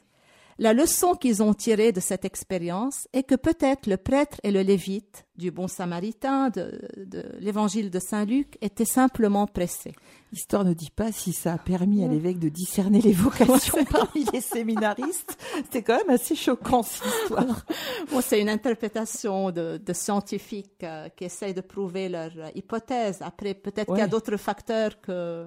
[0.61, 4.63] La leçon qu'ils ont tirée de cette expérience est que peut-être le prêtre et le
[4.63, 6.91] lévite du bon samaritain de,
[7.39, 9.95] l'évangile de Saint Luc étaient simplement pressés.
[10.33, 14.25] L'histoire ne dit pas si ça a permis à l'évêque de discerner les vocations parmi
[14.33, 15.39] les séminaristes.
[15.71, 17.65] C'est quand même assez choquant cette histoire.
[18.11, 23.19] Bon, c'est une interprétation de, scientifiques euh, qui essayent de prouver leur hypothèse.
[23.21, 25.47] Après, peut-être qu'il y a d'autres facteurs que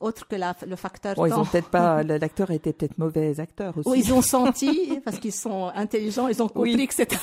[0.00, 1.26] autre que le facteur temps.
[1.26, 4.00] Ils ont peut-être pas, l'acteur était peut-être mauvais acteur aussi.
[4.00, 7.16] ils ont senti, parce qu'ils sont intelligents, ils ont compris que c'était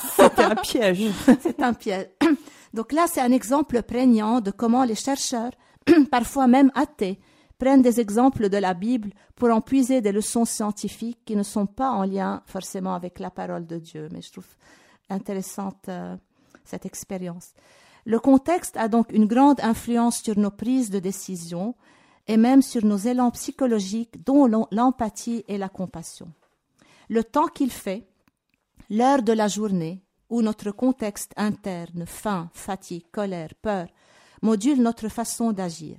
[0.44, 1.10] un piège.
[1.42, 2.08] c'est un piège.
[2.74, 5.52] Donc là, c'est un exemple prégnant de comment les chercheurs,
[6.12, 7.20] parfois même athées,
[7.60, 11.66] prennent des exemples de la Bible pour en puiser des leçons scientifiques qui ne sont
[11.66, 14.10] pas en lien forcément avec la parole de Dieu.
[14.12, 14.48] Mais je trouve
[15.10, 16.16] intéressante euh,
[16.66, 17.54] cette expérience.
[18.06, 21.76] Le contexte a donc une grande influence sur nos prises de décision
[22.28, 26.32] et même sur nos élans psychologiques dont l'empathie et la compassion.
[27.10, 28.08] Le temps qu'il fait,
[28.90, 33.88] l'heure de la journée, où notre contexte interne, faim, fatigue, colère, peur,
[34.42, 35.98] module notre façon d'agir.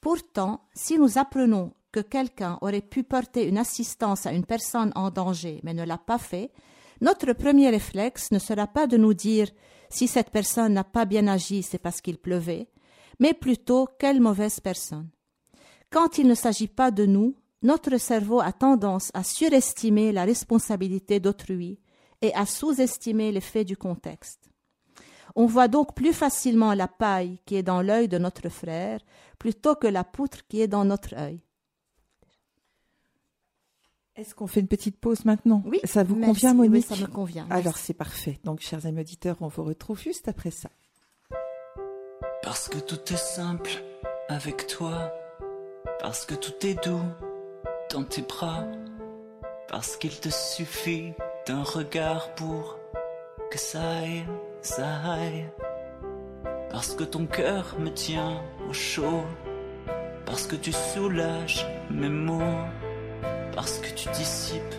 [0.00, 5.10] Pourtant, si nous apprenons que quelqu'un aurait pu porter une assistance à une personne en
[5.10, 6.50] danger mais ne l'a pas fait,
[7.00, 9.48] notre premier réflexe ne sera pas de nous dire
[9.88, 12.68] si cette personne n'a pas bien agi, c'est parce qu'il pleuvait,
[13.20, 15.08] mais plutôt quelle mauvaise personne.
[15.94, 21.20] Quand il ne s'agit pas de nous, notre cerveau a tendance à surestimer la responsabilité
[21.20, 21.78] d'autrui
[22.20, 24.50] et à sous-estimer l'effet du contexte.
[25.36, 28.98] On voit donc plus facilement la paille qui est dans l'œil de notre frère
[29.38, 31.40] plutôt que la poutre qui est dans notre œil.
[34.16, 35.62] Est-ce qu'on fait une petite pause maintenant?
[35.64, 35.78] Oui.
[35.84, 36.72] Ça vous convient, Monique?
[36.90, 37.46] Oui, ça me convient.
[37.50, 38.40] Alors c'est parfait.
[38.42, 40.70] Donc, chers amis auditeurs, on vous retrouve juste après ça.
[42.42, 43.70] Parce que tout est simple
[44.28, 45.12] avec toi
[46.00, 47.02] parce que tout est doux
[47.90, 48.64] dans tes bras,
[49.68, 51.14] parce qu'il te suffit
[51.46, 52.78] d'un regard pour
[53.50, 54.24] que ça aille,
[54.62, 55.46] ça aille.
[56.70, 59.22] Parce que ton cœur me tient au chaud.
[60.26, 62.64] Parce que tu soulages mes mots.
[63.54, 64.74] Parce que tu dissipes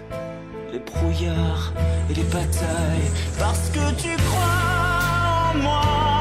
[0.73, 1.71] les brouillards
[2.10, 3.12] et les batailles.
[3.39, 6.14] Parce que tu crois en moi.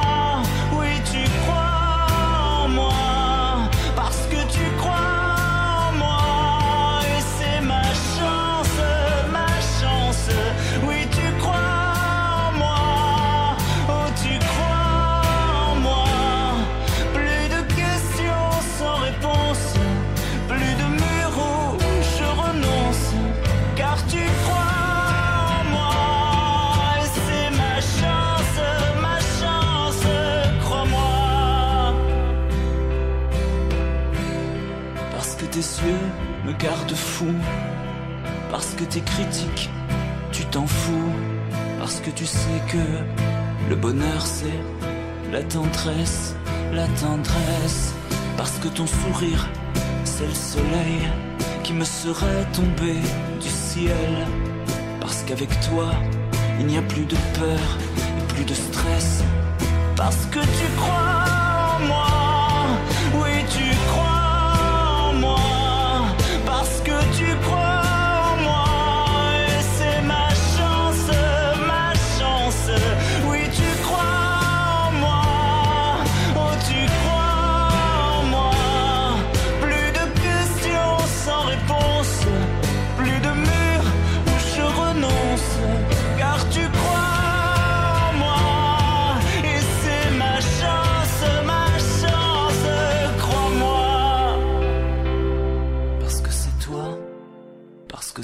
[52.04, 52.94] Qui me serait tombé
[53.40, 54.26] du ciel.
[55.00, 55.90] Parce qu'avec toi,
[56.58, 59.22] il n'y a plus de peur et plus de stress.
[59.96, 61.24] Parce que tu crois
[61.80, 62.13] en moi.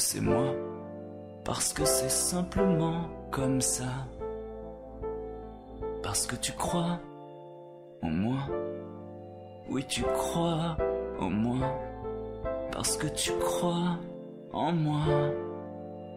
[0.00, 0.54] C'est moi,
[1.44, 4.06] parce que c'est simplement comme ça.
[6.02, 6.98] Parce que tu crois
[8.02, 8.38] en moi,
[9.68, 10.78] oui tu crois
[11.20, 11.78] en moi,
[12.72, 13.98] parce que tu crois
[14.52, 15.04] en moi,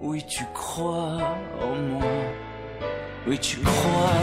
[0.02, 1.18] oui tu crois
[1.62, 2.14] en moi,
[3.28, 4.14] oui tu crois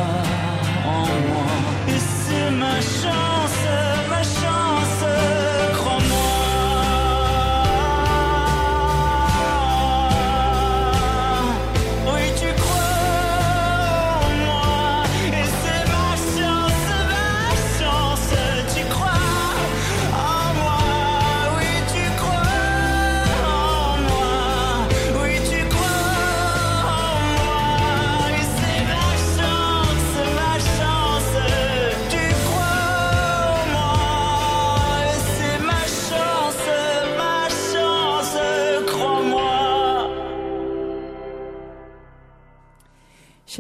[0.87, 1.51] en moi.
[1.89, 3.65] Et c'est ma chance,
[4.09, 5.50] ma chance.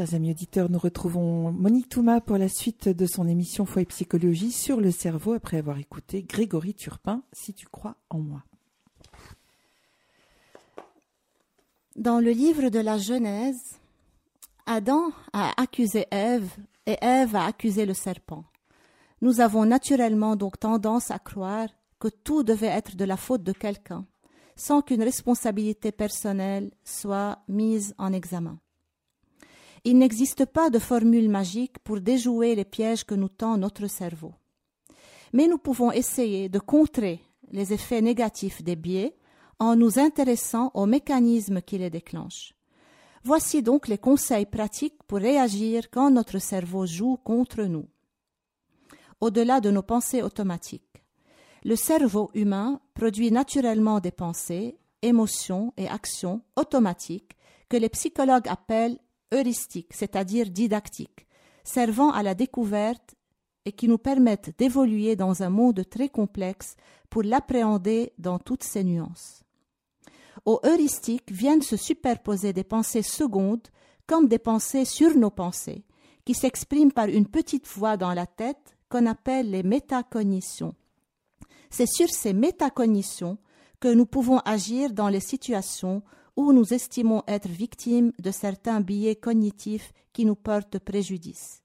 [0.00, 3.84] Chers amis auditeurs, nous retrouvons Monique Touma pour la suite de son émission Foi et
[3.84, 8.42] Psychologie sur le cerveau après avoir écouté Grégory Turpin, Si tu crois en moi.
[11.96, 13.78] Dans le livre de la Genèse,
[14.64, 16.48] Adam a accusé Ève
[16.86, 18.44] et Ève a accusé le serpent.
[19.20, 23.52] Nous avons naturellement donc tendance à croire que tout devait être de la faute de
[23.52, 24.06] quelqu'un,
[24.56, 28.58] sans qu'une responsabilité personnelle soit mise en examen.
[29.84, 34.34] Il n'existe pas de formule magique pour déjouer les pièges que nous tend notre cerveau.
[35.32, 39.16] Mais nous pouvons essayer de contrer les effets négatifs des biais
[39.58, 42.54] en nous intéressant aux mécanismes qui les déclenchent.
[43.22, 47.86] Voici donc les conseils pratiques pour réagir quand notre cerveau joue contre nous.
[49.20, 51.02] Au-delà de nos pensées automatiques,
[51.62, 57.36] le cerveau humain produit naturellement des pensées, émotions et actions automatiques
[57.68, 58.98] que les psychologues appellent
[59.90, 61.26] c'est-à-dire didactiques,
[61.64, 63.14] servant à la découverte
[63.64, 66.76] et qui nous permettent d'évoluer dans un monde très complexe
[67.08, 69.42] pour l'appréhender dans toutes ses nuances.
[70.46, 73.68] Aux heuristiques viennent se superposer des pensées secondes
[74.07, 75.84] comme des pensées sur nos pensées,
[76.24, 80.74] qui s'expriment par une petite voix dans la tête qu'on appelle les métacognitions.
[81.70, 83.38] C'est sur ces métacognitions
[83.78, 86.02] que nous pouvons agir dans les situations
[86.37, 91.62] où nous estimons être victimes de certains biais cognitifs qui nous portent préjudice.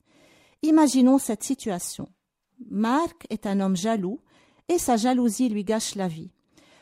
[0.61, 2.09] Imaginons cette situation.
[2.69, 4.19] Marc est un homme jaloux
[4.67, 6.31] et sa jalousie lui gâche la vie,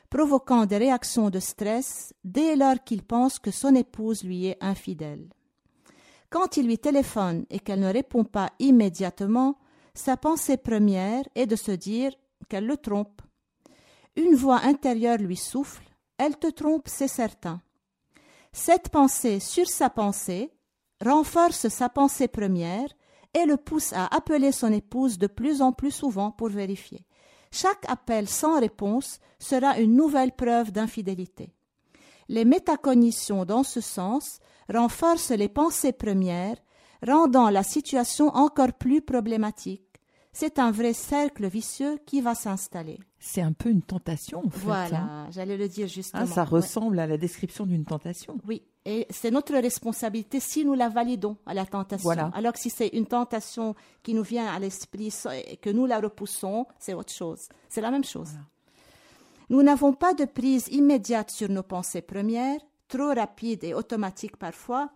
[0.09, 5.27] provoquant des réactions de stress dès lors qu'il pense que son épouse lui est infidèle.
[6.29, 9.59] Quand il lui téléphone et qu'elle ne répond pas immédiatement,
[9.93, 12.11] sa pensée première est de se dire
[12.49, 13.21] qu'elle le trompe.
[14.15, 15.83] Une voix intérieure lui souffle
[16.17, 17.61] Elle te trompe, c'est certain.
[18.53, 20.53] Cette pensée sur sa pensée
[21.03, 22.87] renforce sa pensée première
[23.33, 27.03] et le pousse à appeler son épouse de plus en plus souvent pour vérifier.
[27.51, 31.55] Chaque appel sans réponse sera une nouvelle preuve d'infidélité.
[32.29, 34.39] Les métacognitions dans ce sens
[34.71, 36.57] renforcent les pensées premières,
[37.05, 39.92] rendant la situation encore plus problématique.
[40.33, 42.99] C'est un vrai cercle vicieux qui va s'installer.
[43.19, 44.65] C'est un peu une tentation, en fait.
[44.65, 45.27] Voilà, hein.
[45.31, 46.23] j'allais le dire justement.
[46.23, 48.37] Ah, ça ressemble à la description d'une tentation.
[48.47, 52.09] Oui, et c'est notre responsabilité si nous la validons à la tentation.
[52.09, 55.13] Alors que si c'est une tentation qui nous vient à l'esprit
[55.47, 57.47] et que nous la repoussons, c'est autre chose.
[57.69, 58.31] C'est la même chose.
[59.49, 64.89] Nous n'avons pas de prise immédiate sur nos pensées premières, trop rapides et automatiques parfois,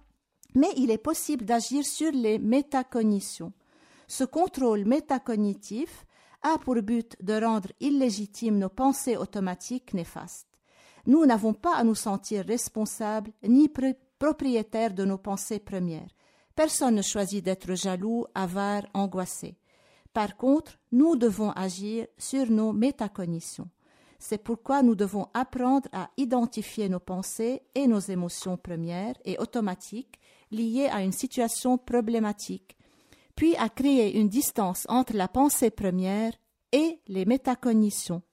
[0.56, 3.54] mais il est possible d'agir sur les métacognitions.
[4.08, 6.06] Ce contrôle métacognitif
[6.42, 10.48] a pour but de rendre illégitimes nos pensées automatiques néfastes.
[11.06, 13.70] Nous n'avons pas à nous sentir responsables ni
[14.18, 16.10] propriétaires de nos pensées premières.
[16.56, 19.58] Personne ne choisit d'être jaloux, avare, angoissé.
[20.14, 23.70] Par contre, nous devons agir sur nos métacognitions.
[24.20, 30.20] C'est pourquoi nous devons apprendre à identifier nos pensées et nos émotions premières et automatiques
[30.50, 32.77] liées à une situation problématique
[33.38, 36.34] puis à créer une distance entre la pensée première
[36.74, 38.24] et les métacognitions.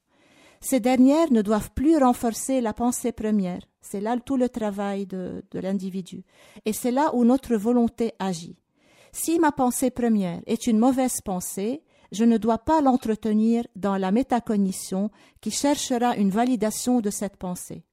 [0.61, 3.61] Ces dernières ne doivent plus renforcer la pensée première.
[3.83, 6.25] C'est là tout le travail de, l'individu.
[6.65, 8.57] Et c'est là où notre volonté agit.
[9.13, 14.11] Si ma pensée première est une mauvaise pensée, je ne dois pas l'entretenir dans la
[14.11, 15.11] métacognition
[15.43, 17.85] qui cherchera une validation de cette pensée.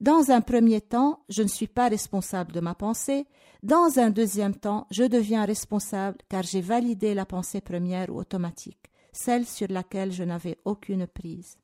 [0.00, 3.26] Dans un premier temps, je ne suis pas responsable de ma pensée.
[3.64, 8.92] Dans un deuxième temps, je deviens responsable car j'ai validé la pensée première ou automatique,
[9.12, 11.56] celle sur laquelle je n'avais aucune prise.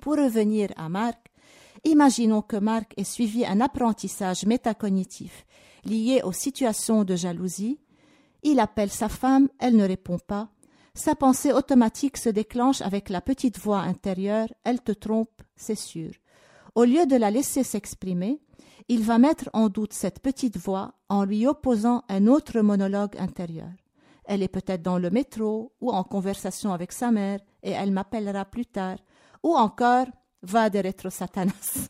[0.00, 1.30] Pour revenir à Marc,
[1.84, 5.44] imaginons que Marc ait suivi un apprentissage métacognitif
[5.84, 7.78] lié aux situations de jalousie.
[8.42, 10.48] Il appelle sa femme, elle ne répond pas.
[10.94, 16.12] Sa pensée automatique se déclenche avec la petite voix intérieure, elle te trompe, c'est sûr.
[16.74, 18.40] Au lieu de la laisser s'exprimer,
[18.88, 23.70] il va mettre en doute cette petite voix en lui opposant un autre monologue intérieur.
[24.24, 28.46] Elle est peut-être dans le métro ou en conversation avec sa mère et elle m'appellera
[28.46, 28.96] plus tard.
[29.42, 30.06] Ou encore,
[30.42, 31.88] va de rétro satanas.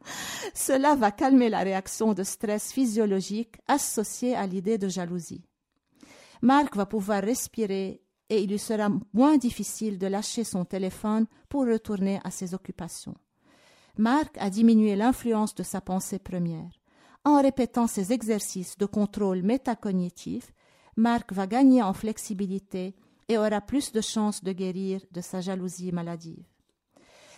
[0.54, 5.44] Cela va calmer la réaction de stress physiologique associée à l'idée de jalousie.
[6.40, 8.00] Marc va pouvoir respirer
[8.30, 13.14] et il lui sera moins difficile de lâcher son téléphone pour retourner à ses occupations.
[13.98, 16.70] Marc a diminué l'influence de sa pensée première.
[17.24, 20.52] En répétant ces exercices de contrôle métacognitif,
[20.96, 22.94] Marc va gagner en flexibilité
[23.28, 26.44] et aura plus de chances de guérir de sa jalousie maladive.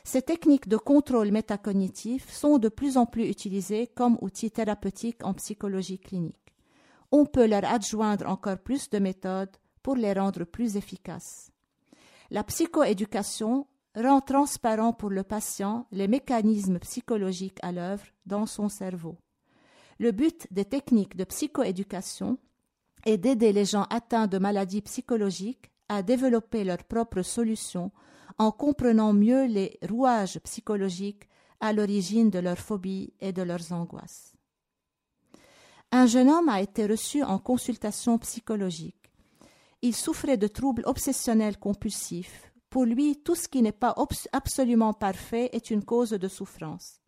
[0.03, 5.35] Ces techniques de contrôle métacognitif sont de plus en plus utilisées comme outils thérapeutiques en
[5.35, 6.55] psychologie clinique.
[7.13, 11.51] On peut leur adjoindre encore plus de méthodes pour les rendre plus efficaces.
[12.31, 19.17] La psychoéducation rend transparent pour le patient les mécanismes psychologiques à l'œuvre dans son cerveau.
[19.99, 22.39] Le but des techniques de psychoéducation
[23.05, 27.91] est d'aider les gens atteints de maladies psychologiques à développer leurs propres solutions
[28.39, 31.29] en comprenant mieux les rouages psychologiques
[31.61, 34.35] à l'origine de leurs phobies et de leurs angoisses.
[35.91, 38.95] Un jeune homme a été reçu en consultation psychologique.
[39.81, 43.95] Il souffrait de troubles obsessionnels compulsifs, pour lui, tout ce qui n'est pas
[44.33, 47.01] absolument parfait est une cause de souffrance.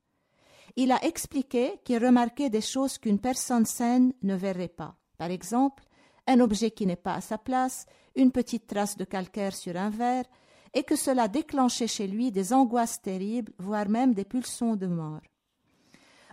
[0.76, 4.96] Il a expliqué qu'il remarquait des choses qu'une personne saine ne verrait pas.
[5.18, 5.84] Par exemple,
[6.26, 9.90] un objet qui n'est pas à sa place, une petite trace de calcaire sur un
[9.90, 10.24] verre,
[10.72, 15.20] et que cela déclenchait chez lui des angoisses terribles, voire même des pulsions de mort.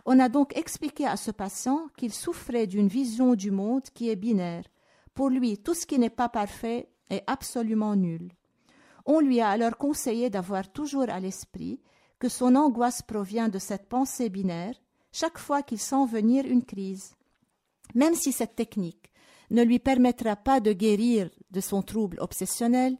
[0.05, 4.15] On a donc expliqué à ce patient qu'il souffrait d'une vision du monde qui est
[4.15, 4.63] binaire.
[5.13, 8.31] Pour lui, tout ce qui n'est pas parfait est absolument nul.
[9.07, 11.79] On lui a alors conseillé d'avoir toujours à l'esprit
[12.19, 14.75] que son angoisse provient de cette pensée binaire
[15.13, 17.15] chaque fois qu'il sent venir une crise.
[17.95, 19.11] Même si cette technique
[19.49, 22.97] ne lui permettra pas de guérir de son trouble obsessionnel,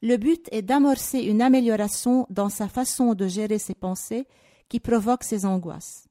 [0.00, 4.28] le but est d'amorcer une amélioration dans sa façon de gérer ses pensées
[4.68, 6.06] qui provoquent ces angoisses.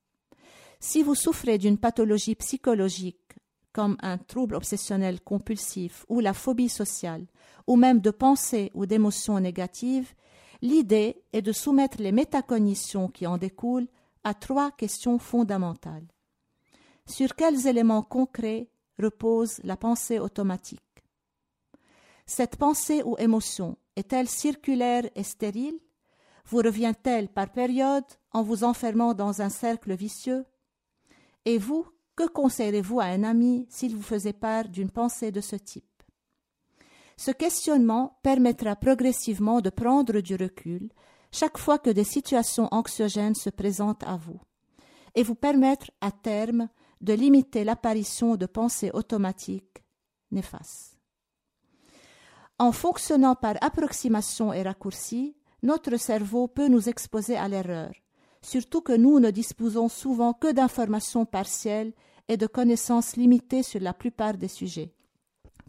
[0.81, 3.36] Si vous souffrez d'une pathologie psychologique
[3.77, 7.27] comme un trouble obsessionnel compulsif ou la phobie sociale,
[7.67, 10.15] ou même de pensées ou d'émotions négatives,
[10.63, 13.87] l'idée est de soumettre les métacognitions qui en découlent
[14.23, 16.07] à trois questions fondamentales.
[17.05, 18.67] Sur quels éléments concrets
[18.97, 21.03] repose la pensée automatique?
[22.25, 25.79] Cette pensée ou émotion est-elle circulaire et stérile?
[26.45, 30.47] Vous revient-elle par période en vous enfermant dans un cercle vicieux?
[31.45, 31.85] Et vous,
[32.17, 35.85] Que conseillerez-vous à un ami s'il vous faisait part d'une pensée de ce type?
[37.15, 40.89] Ce questionnement permettra progressivement de prendre du recul
[41.31, 44.39] chaque fois que des situations anxiogènes se présentent à vous
[45.13, 46.69] et vous permettre à terme
[47.01, 49.83] de limiter l'apparition de pensées automatiques
[50.31, 50.97] néfastes.
[52.57, 57.91] En fonctionnant par approximation et raccourci, notre cerveau peut nous exposer à l'erreur,
[58.41, 61.93] surtout que nous ne disposons souvent que d'informations partielles
[62.27, 64.93] et de connaissances limitées sur la plupart des sujets.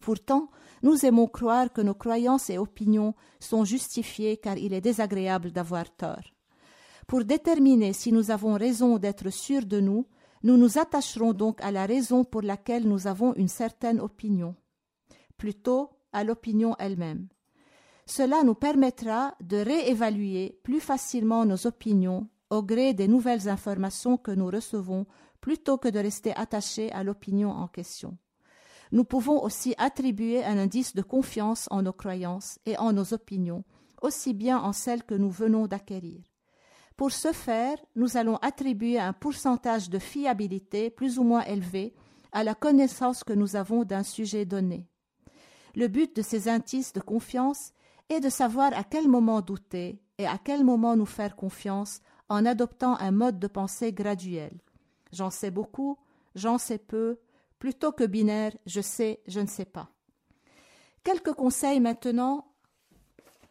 [0.00, 0.50] Pourtant,
[0.82, 5.94] nous aimons croire que nos croyances et opinions sont justifiées car il est désagréable d'avoir
[5.94, 6.22] tort.
[7.06, 10.06] Pour déterminer si nous avons raison d'être sûrs de nous,
[10.42, 14.54] nous nous attacherons donc à la raison pour laquelle nous avons une certaine opinion,
[15.36, 17.28] plutôt à l'opinion elle-même.
[18.06, 24.30] Cela nous permettra de réévaluer plus facilement nos opinions au gré des nouvelles informations que
[24.30, 25.06] nous recevons
[25.40, 28.16] plutôt que de rester attachés à l'opinion en question.
[28.90, 33.64] Nous pouvons aussi attribuer un indice de confiance en nos croyances et en nos opinions,
[34.00, 36.22] aussi bien en celles que nous venons d'acquérir.
[36.96, 41.94] Pour ce faire, nous allons attribuer un pourcentage de fiabilité plus ou moins élevé
[42.32, 44.86] à la connaissance que nous avons d'un sujet donné.
[45.74, 47.72] Le but de ces indices de confiance
[48.08, 52.46] est de savoir à quel moment douter et à quel moment nous faire confiance en
[52.46, 54.52] adoptant un mode de pensée graduel.
[55.12, 55.98] J'en sais beaucoup,
[56.34, 57.18] j'en sais peu,
[57.58, 59.90] plutôt que binaire je sais, je ne sais pas.
[61.04, 62.46] Quelques conseils maintenant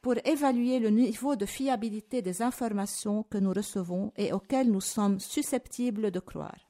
[0.02, 5.20] pour évaluer le niveau de fiabilité des informations que nous recevons et auxquelles nous sommes
[5.20, 6.70] susceptibles de croire.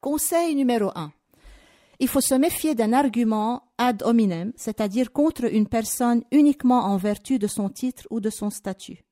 [0.00, 1.12] Conseil numéro 1.
[2.00, 7.38] Il faut se méfier d'un argument ad hominem, c'est-à-dire contre une personne uniquement en vertu
[7.38, 9.04] de son titre ou de son statut.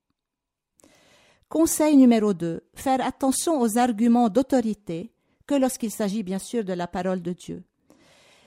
[1.52, 2.62] Conseil numéro 2.
[2.72, 5.12] Faire attention aux arguments d'autorité,
[5.46, 7.62] que lorsqu'il s'agit bien sûr de la parole de Dieu.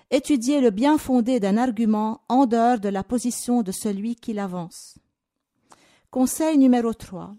[0.10, 4.98] Étudier le bien fondé d'un argument en dehors de la position de celui qui l'avance.
[6.10, 7.36] Conseil numéro 3.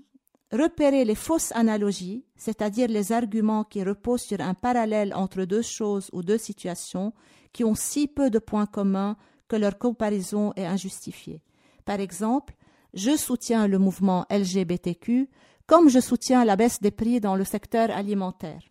[0.52, 6.10] Repérer les fausses analogies, c'est-à-dire les arguments qui reposent sur un parallèle entre deux choses
[6.12, 7.12] ou deux situations
[7.52, 9.16] qui ont si peu de points communs
[9.48, 11.42] que leur comparaison est injustifiée.
[11.84, 12.54] Par exemple,
[12.94, 15.28] je soutiens le mouvement LGBTQ
[15.66, 18.62] comme je soutiens la baisse des prix dans le secteur alimentaire.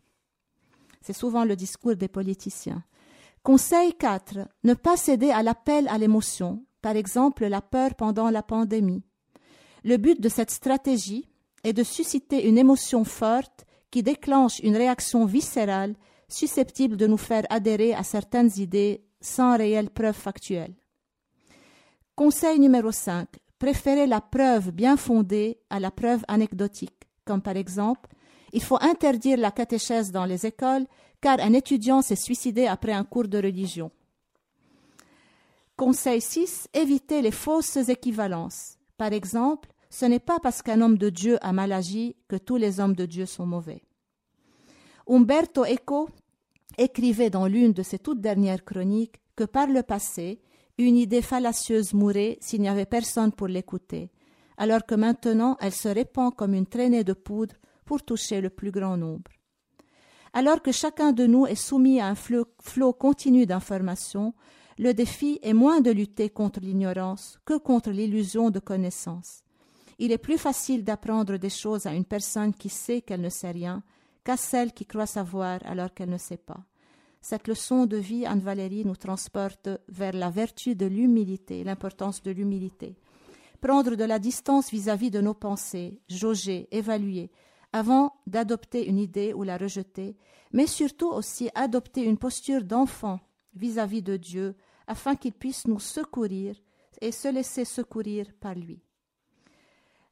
[1.01, 2.83] C'est souvent le discours des politiciens.
[3.43, 4.39] Conseil 4.
[4.63, 9.03] Ne pas céder à l'appel à l'émotion, par exemple la peur pendant la pandémie.
[9.83, 11.29] Le but de cette stratégie
[11.63, 15.95] est de susciter une émotion forte qui déclenche une réaction viscérale
[16.27, 20.73] susceptible de nous faire adhérer à certaines idées sans réelle preuve factuelle.
[22.15, 23.27] Conseil numéro 5
[23.59, 28.09] préférer la preuve bien fondée à la preuve anecdotique, comme par exemple
[28.55, 30.85] il faut interdire la catéchèse dans les écoles
[31.19, 33.91] car un étudiant s'est suicidé après un cours de religion.
[35.75, 36.69] Conseil 6.
[36.73, 38.77] Éviter les fausses équivalences.
[38.97, 42.55] Par exemple, ce n'est pas parce qu'un homme de Dieu a mal agi que tous
[42.55, 43.83] les hommes de Dieu sont mauvais.
[45.05, 46.09] Umberto Eco
[46.77, 50.39] écrivait dans l'une de ses toutes dernières chroniques que par le passé,
[50.78, 54.11] une idée fallacieuse mourait s'il n'y avait personne pour l'écouter,
[54.57, 57.55] alors que maintenant elle se répand comme une traînée de poudre
[57.86, 59.32] pour toucher le plus grand nombre.
[60.34, 64.34] Alors que chacun de nous est soumis à un flot, continu d'informations,
[64.78, 69.43] le défi est moins de lutter contre l'ignorance que contre l'illusion de connaissance.
[69.97, 73.51] Il est plus facile d'apprendre des choses à une personne qui sait qu'elle ne sait
[73.51, 73.82] rien
[74.26, 76.65] qu'à celle qui croit savoir alors qu'elle ne sait pas.
[77.28, 82.99] Cette leçon de vie, Anne-Valérie, nous transporte vers la vertu de l'humilité, l'importance de l'humilité.
[83.61, 87.32] Prendre de la distance vis-à-vis de nos pensées, jauger, évaluer,
[87.73, 90.15] avant d'adopter une idée ou la rejeter,
[90.53, 93.19] mais surtout aussi adopter une posture d'enfant
[93.55, 94.55] vis-à-vis de Dieu,
[94.86, 96.55] afin qu'il puisse nous secourir
[97.01, 98.84] et se laisser secourir par lui.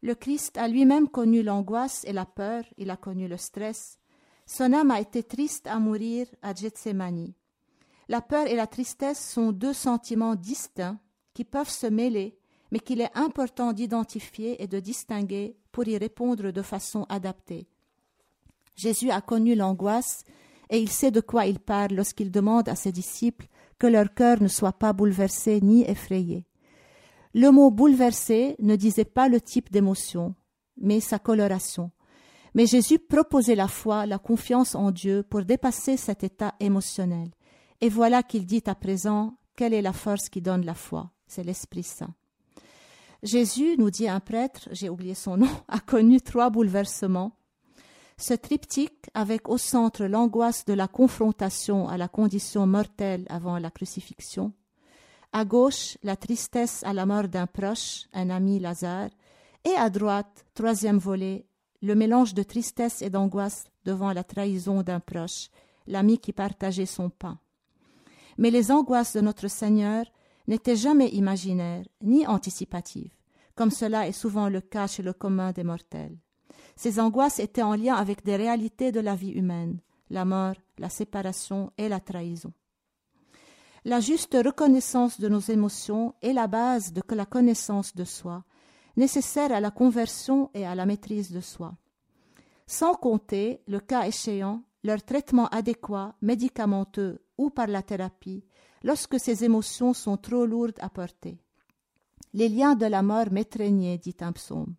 [0.02, 4.00] Le Christ a lui-même connu l'angoisse et la peur, il a connu le stress,
[4.46, 7.34] son âme a été triste à mourir à Gethsemane.
[8.10, 11.00] La peur et la tristesse sont deux sentiments distincts
[11.34, 12.38] qui peuvent se mêler,
[12.72, 17.68] mais qu'il est important d'identifier et de distinguer pour y répondre de façon adaptée.
[18.76, 20.24] Jésus a connu l'angoisse
[20.70, 24.42] et il sait de quoi il parle lorsqu'il demande à ses disciples que leur cœur
[24.42, 26.46] ne soit pas bouleversé ni effrayé.
[27.34, 30.36] Le mot bouleversé ne disait pas le type d'émotion,
[30.78, 31.92] mais sa coloration.
[32.54, 37.32] Mais Jésus proposait la foi, la confiance en Dieu pour dépasser cet état émotionnel.
[37.82, 41.12] Et voilà qu'il dit à présent quelle est la force qui donne la foi?
[41.28, 42.14] C'est l'Esprit Saint.
[43.24, 47.38] Jésus, nous dit un prêtre, j'ai oublié son nom, a connu trois bouleversements.
[48.18, 53.72] Ce triptyque, avec au centre l'angoisse de la confrontation à la condition mortelle avant la
[53.72, 54.54] crucifixion,
[55.32, 59.10] à gauche la tristesse à la mort d'un proche, un ami Lazare,
[59.66, 61.46] et à droite, troisième volet,
[61.84, 65.50] le mélange de tristesse et d'angoisse devant la trahison d'un proche,
[65.86, 67.38] l'ami qui partageait son pain.
[68.38, 70.06] Mais les angoisses de notre Seigneur
[70.48, 73.14] n'étaient jamais imaginaires ni anticipatives,
[73.54, 76.18] comme cela est souvent le cas chez le commun des mortels.
[76.78, 79.80] Ces angoisses étaient en lien avec des réalités de la vie humaine,
[80.10, 82.54] la mort, la séparation et la trahison.
[83.84, 88.46] La juste reconnaissance de nos émotions est la base de la connaissance de soi,
[88.96, 91.76] nécessaire à la conversion et à la maîtrise de soi.
[92.68, 98.44] Sans compter, le cas échéant, leur traitement adéquat, médicamenteux ou par la thérapie,
[98.84, 101.40] lorsque ces émotions sont trop lourdes à porter.
[102.34, 104.76] Les liens de la mort m'étreignaient, dit un psaume.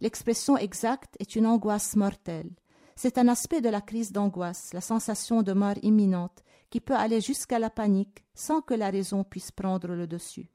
[0.00, 2.50] L'expression exacte est une angoisse mortelle.
[2.96, 7.20] C'est un aspect de la crise d'angoisse, la sensation de mort imminente, qui peut aller
[7.20, 10.51] jusqu'à la panique sans que la raison puisse prendre le dessus.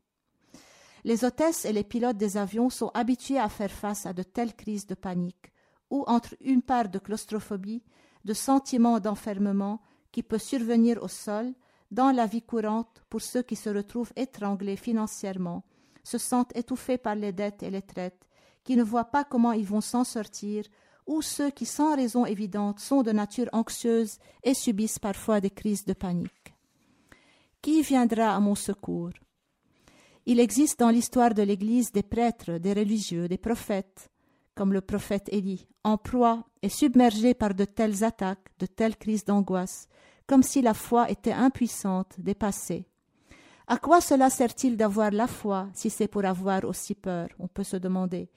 [1.07, 4.53] Les hôtesses et les pilotes des avions sont habitués à faire face à de telles
[4.53, 5.53] crises de panique,
[5.89, 7.81] où entre une part de claustrophobie,
[8.25, 9.81] de sentiment d'enfermement
[10.11, 11.53] qui peut survenir au sol,
[11.91, 15.63] dans la vie courante pour ceux qui se retrouvent étranglés financièrement,
[16.03, 18.27] se sentent étouffés par les dettes et les traites,
[18.65, 20.65] qui ne voient pas comment ils vont s'en sortir,
[21.05, 25.85] ou ceux qui, sans raison évidente, sont de nature anxieuse et subissent parfois des crises
[25.85, 26.53] de panique.
[27.61, 29.13] Qui viendra à mon secours?
[30.29, 34.09] Il existe dans l'histoire de l'Église des prêtres, des religieux, des prophètes,
[34.55, 39.23] comme le prophète Élie, en proie et submergés par de telles attaques, de telles crises
[39.23, 39.87] d'angoisse,
[40.27, 42.83] comme si la foi était impuissante, dépassée.
[43.67, 47.29] À quoi cela sert-il d'avoir la foi si c'est pour avoir aussi peur?
[47.39, 48.29] On peut se demander.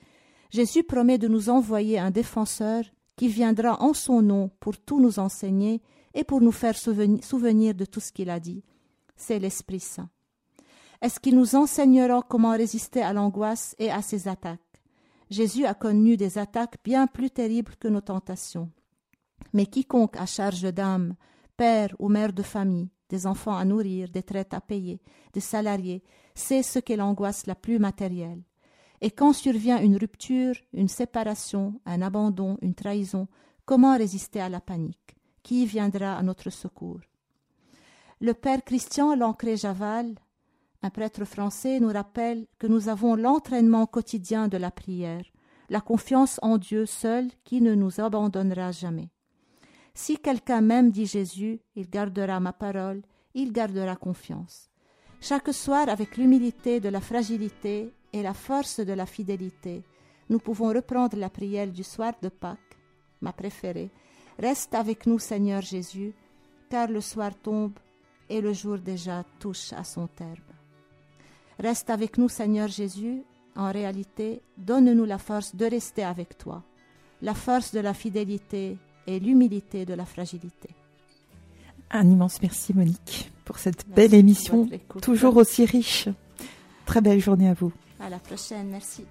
[0.50, 2.84] Jésus promet de nous envoyer un défenseur
[3.16, 5.82] qui viendra en son nom pour tout nous enseigner
[6.14, 8.62] et pour nous faire souvenir de tout ce qu'il a dit.
[9.16, 10.08] C'est l'Esprit Saint.
[11.02, 14.60] Est-ce qu'il nous enseignera comment résister à l'angoisse et à ses attaques?
[15.30, 18.70] Jésus a connu des attaques bien plus terribles que nos tentations.
[19.52, 21.14] Mais quiconque a charge d'âme,
[21.56, 25.00] père ou mère de famille, des enfants à nourrir, des traites à payer,
[25.32, 26.02] des salariés,
[26.34, 28.42] sait ce qu'est l'angoisse la plus matérielle.
[29.00, 33.26] Et quand survient une rupture, une séparation, un abandon, une trahison,
[33.64, 35.16] comment résister à la panique?
[35.42, 37.00] Qui viendra à notre secours?
[38.20, 40.14] Le père Christian Lancré Javal,
[40.82, 45.24] un prêtre français, nous rappelle que nous avons l'entraînement quotidien de la prière,
[45.68, 49.10] la confiance en Dieu seul qui ne nous abandonnera jamais.
[49.94, 53.02] Si quelqu'un m'aime, dit Jésus, il gardera ma parole,
[53.34, 54.70] il gardera confiance.
[55.20, 59.84] Chaque soir, avec l'humilité de la fragilité et la force de la fidélité,
[60.30, 62.78] nous pouvons reprendre la prière du soir de Pâques,
[63.20, 63.90] ma préférée.
[64.38, 66.14] Reste avec nous, Seigneur Jésus,
[66.70, 67.78] car le soir tombe
[68.28, 70.59] et le jour déjà touche à son terme.
[71.60, 73.22] Reste avec nous, Seigneur Jésus,
[73.54, 76.62] en réalité, donne-nous la force de rester avec toi,
[77.20, 80.70] la force de la fidélité et l'humilité de la fragilité.
[81.90, 84.68] Un immense merci Monique pour cette belle émission,
[85.02, 86.08] toujours aussi riche.
[86.86, 87.72] Très belle journée à vous.
[88.00, 89.04] À la prochaine, merci.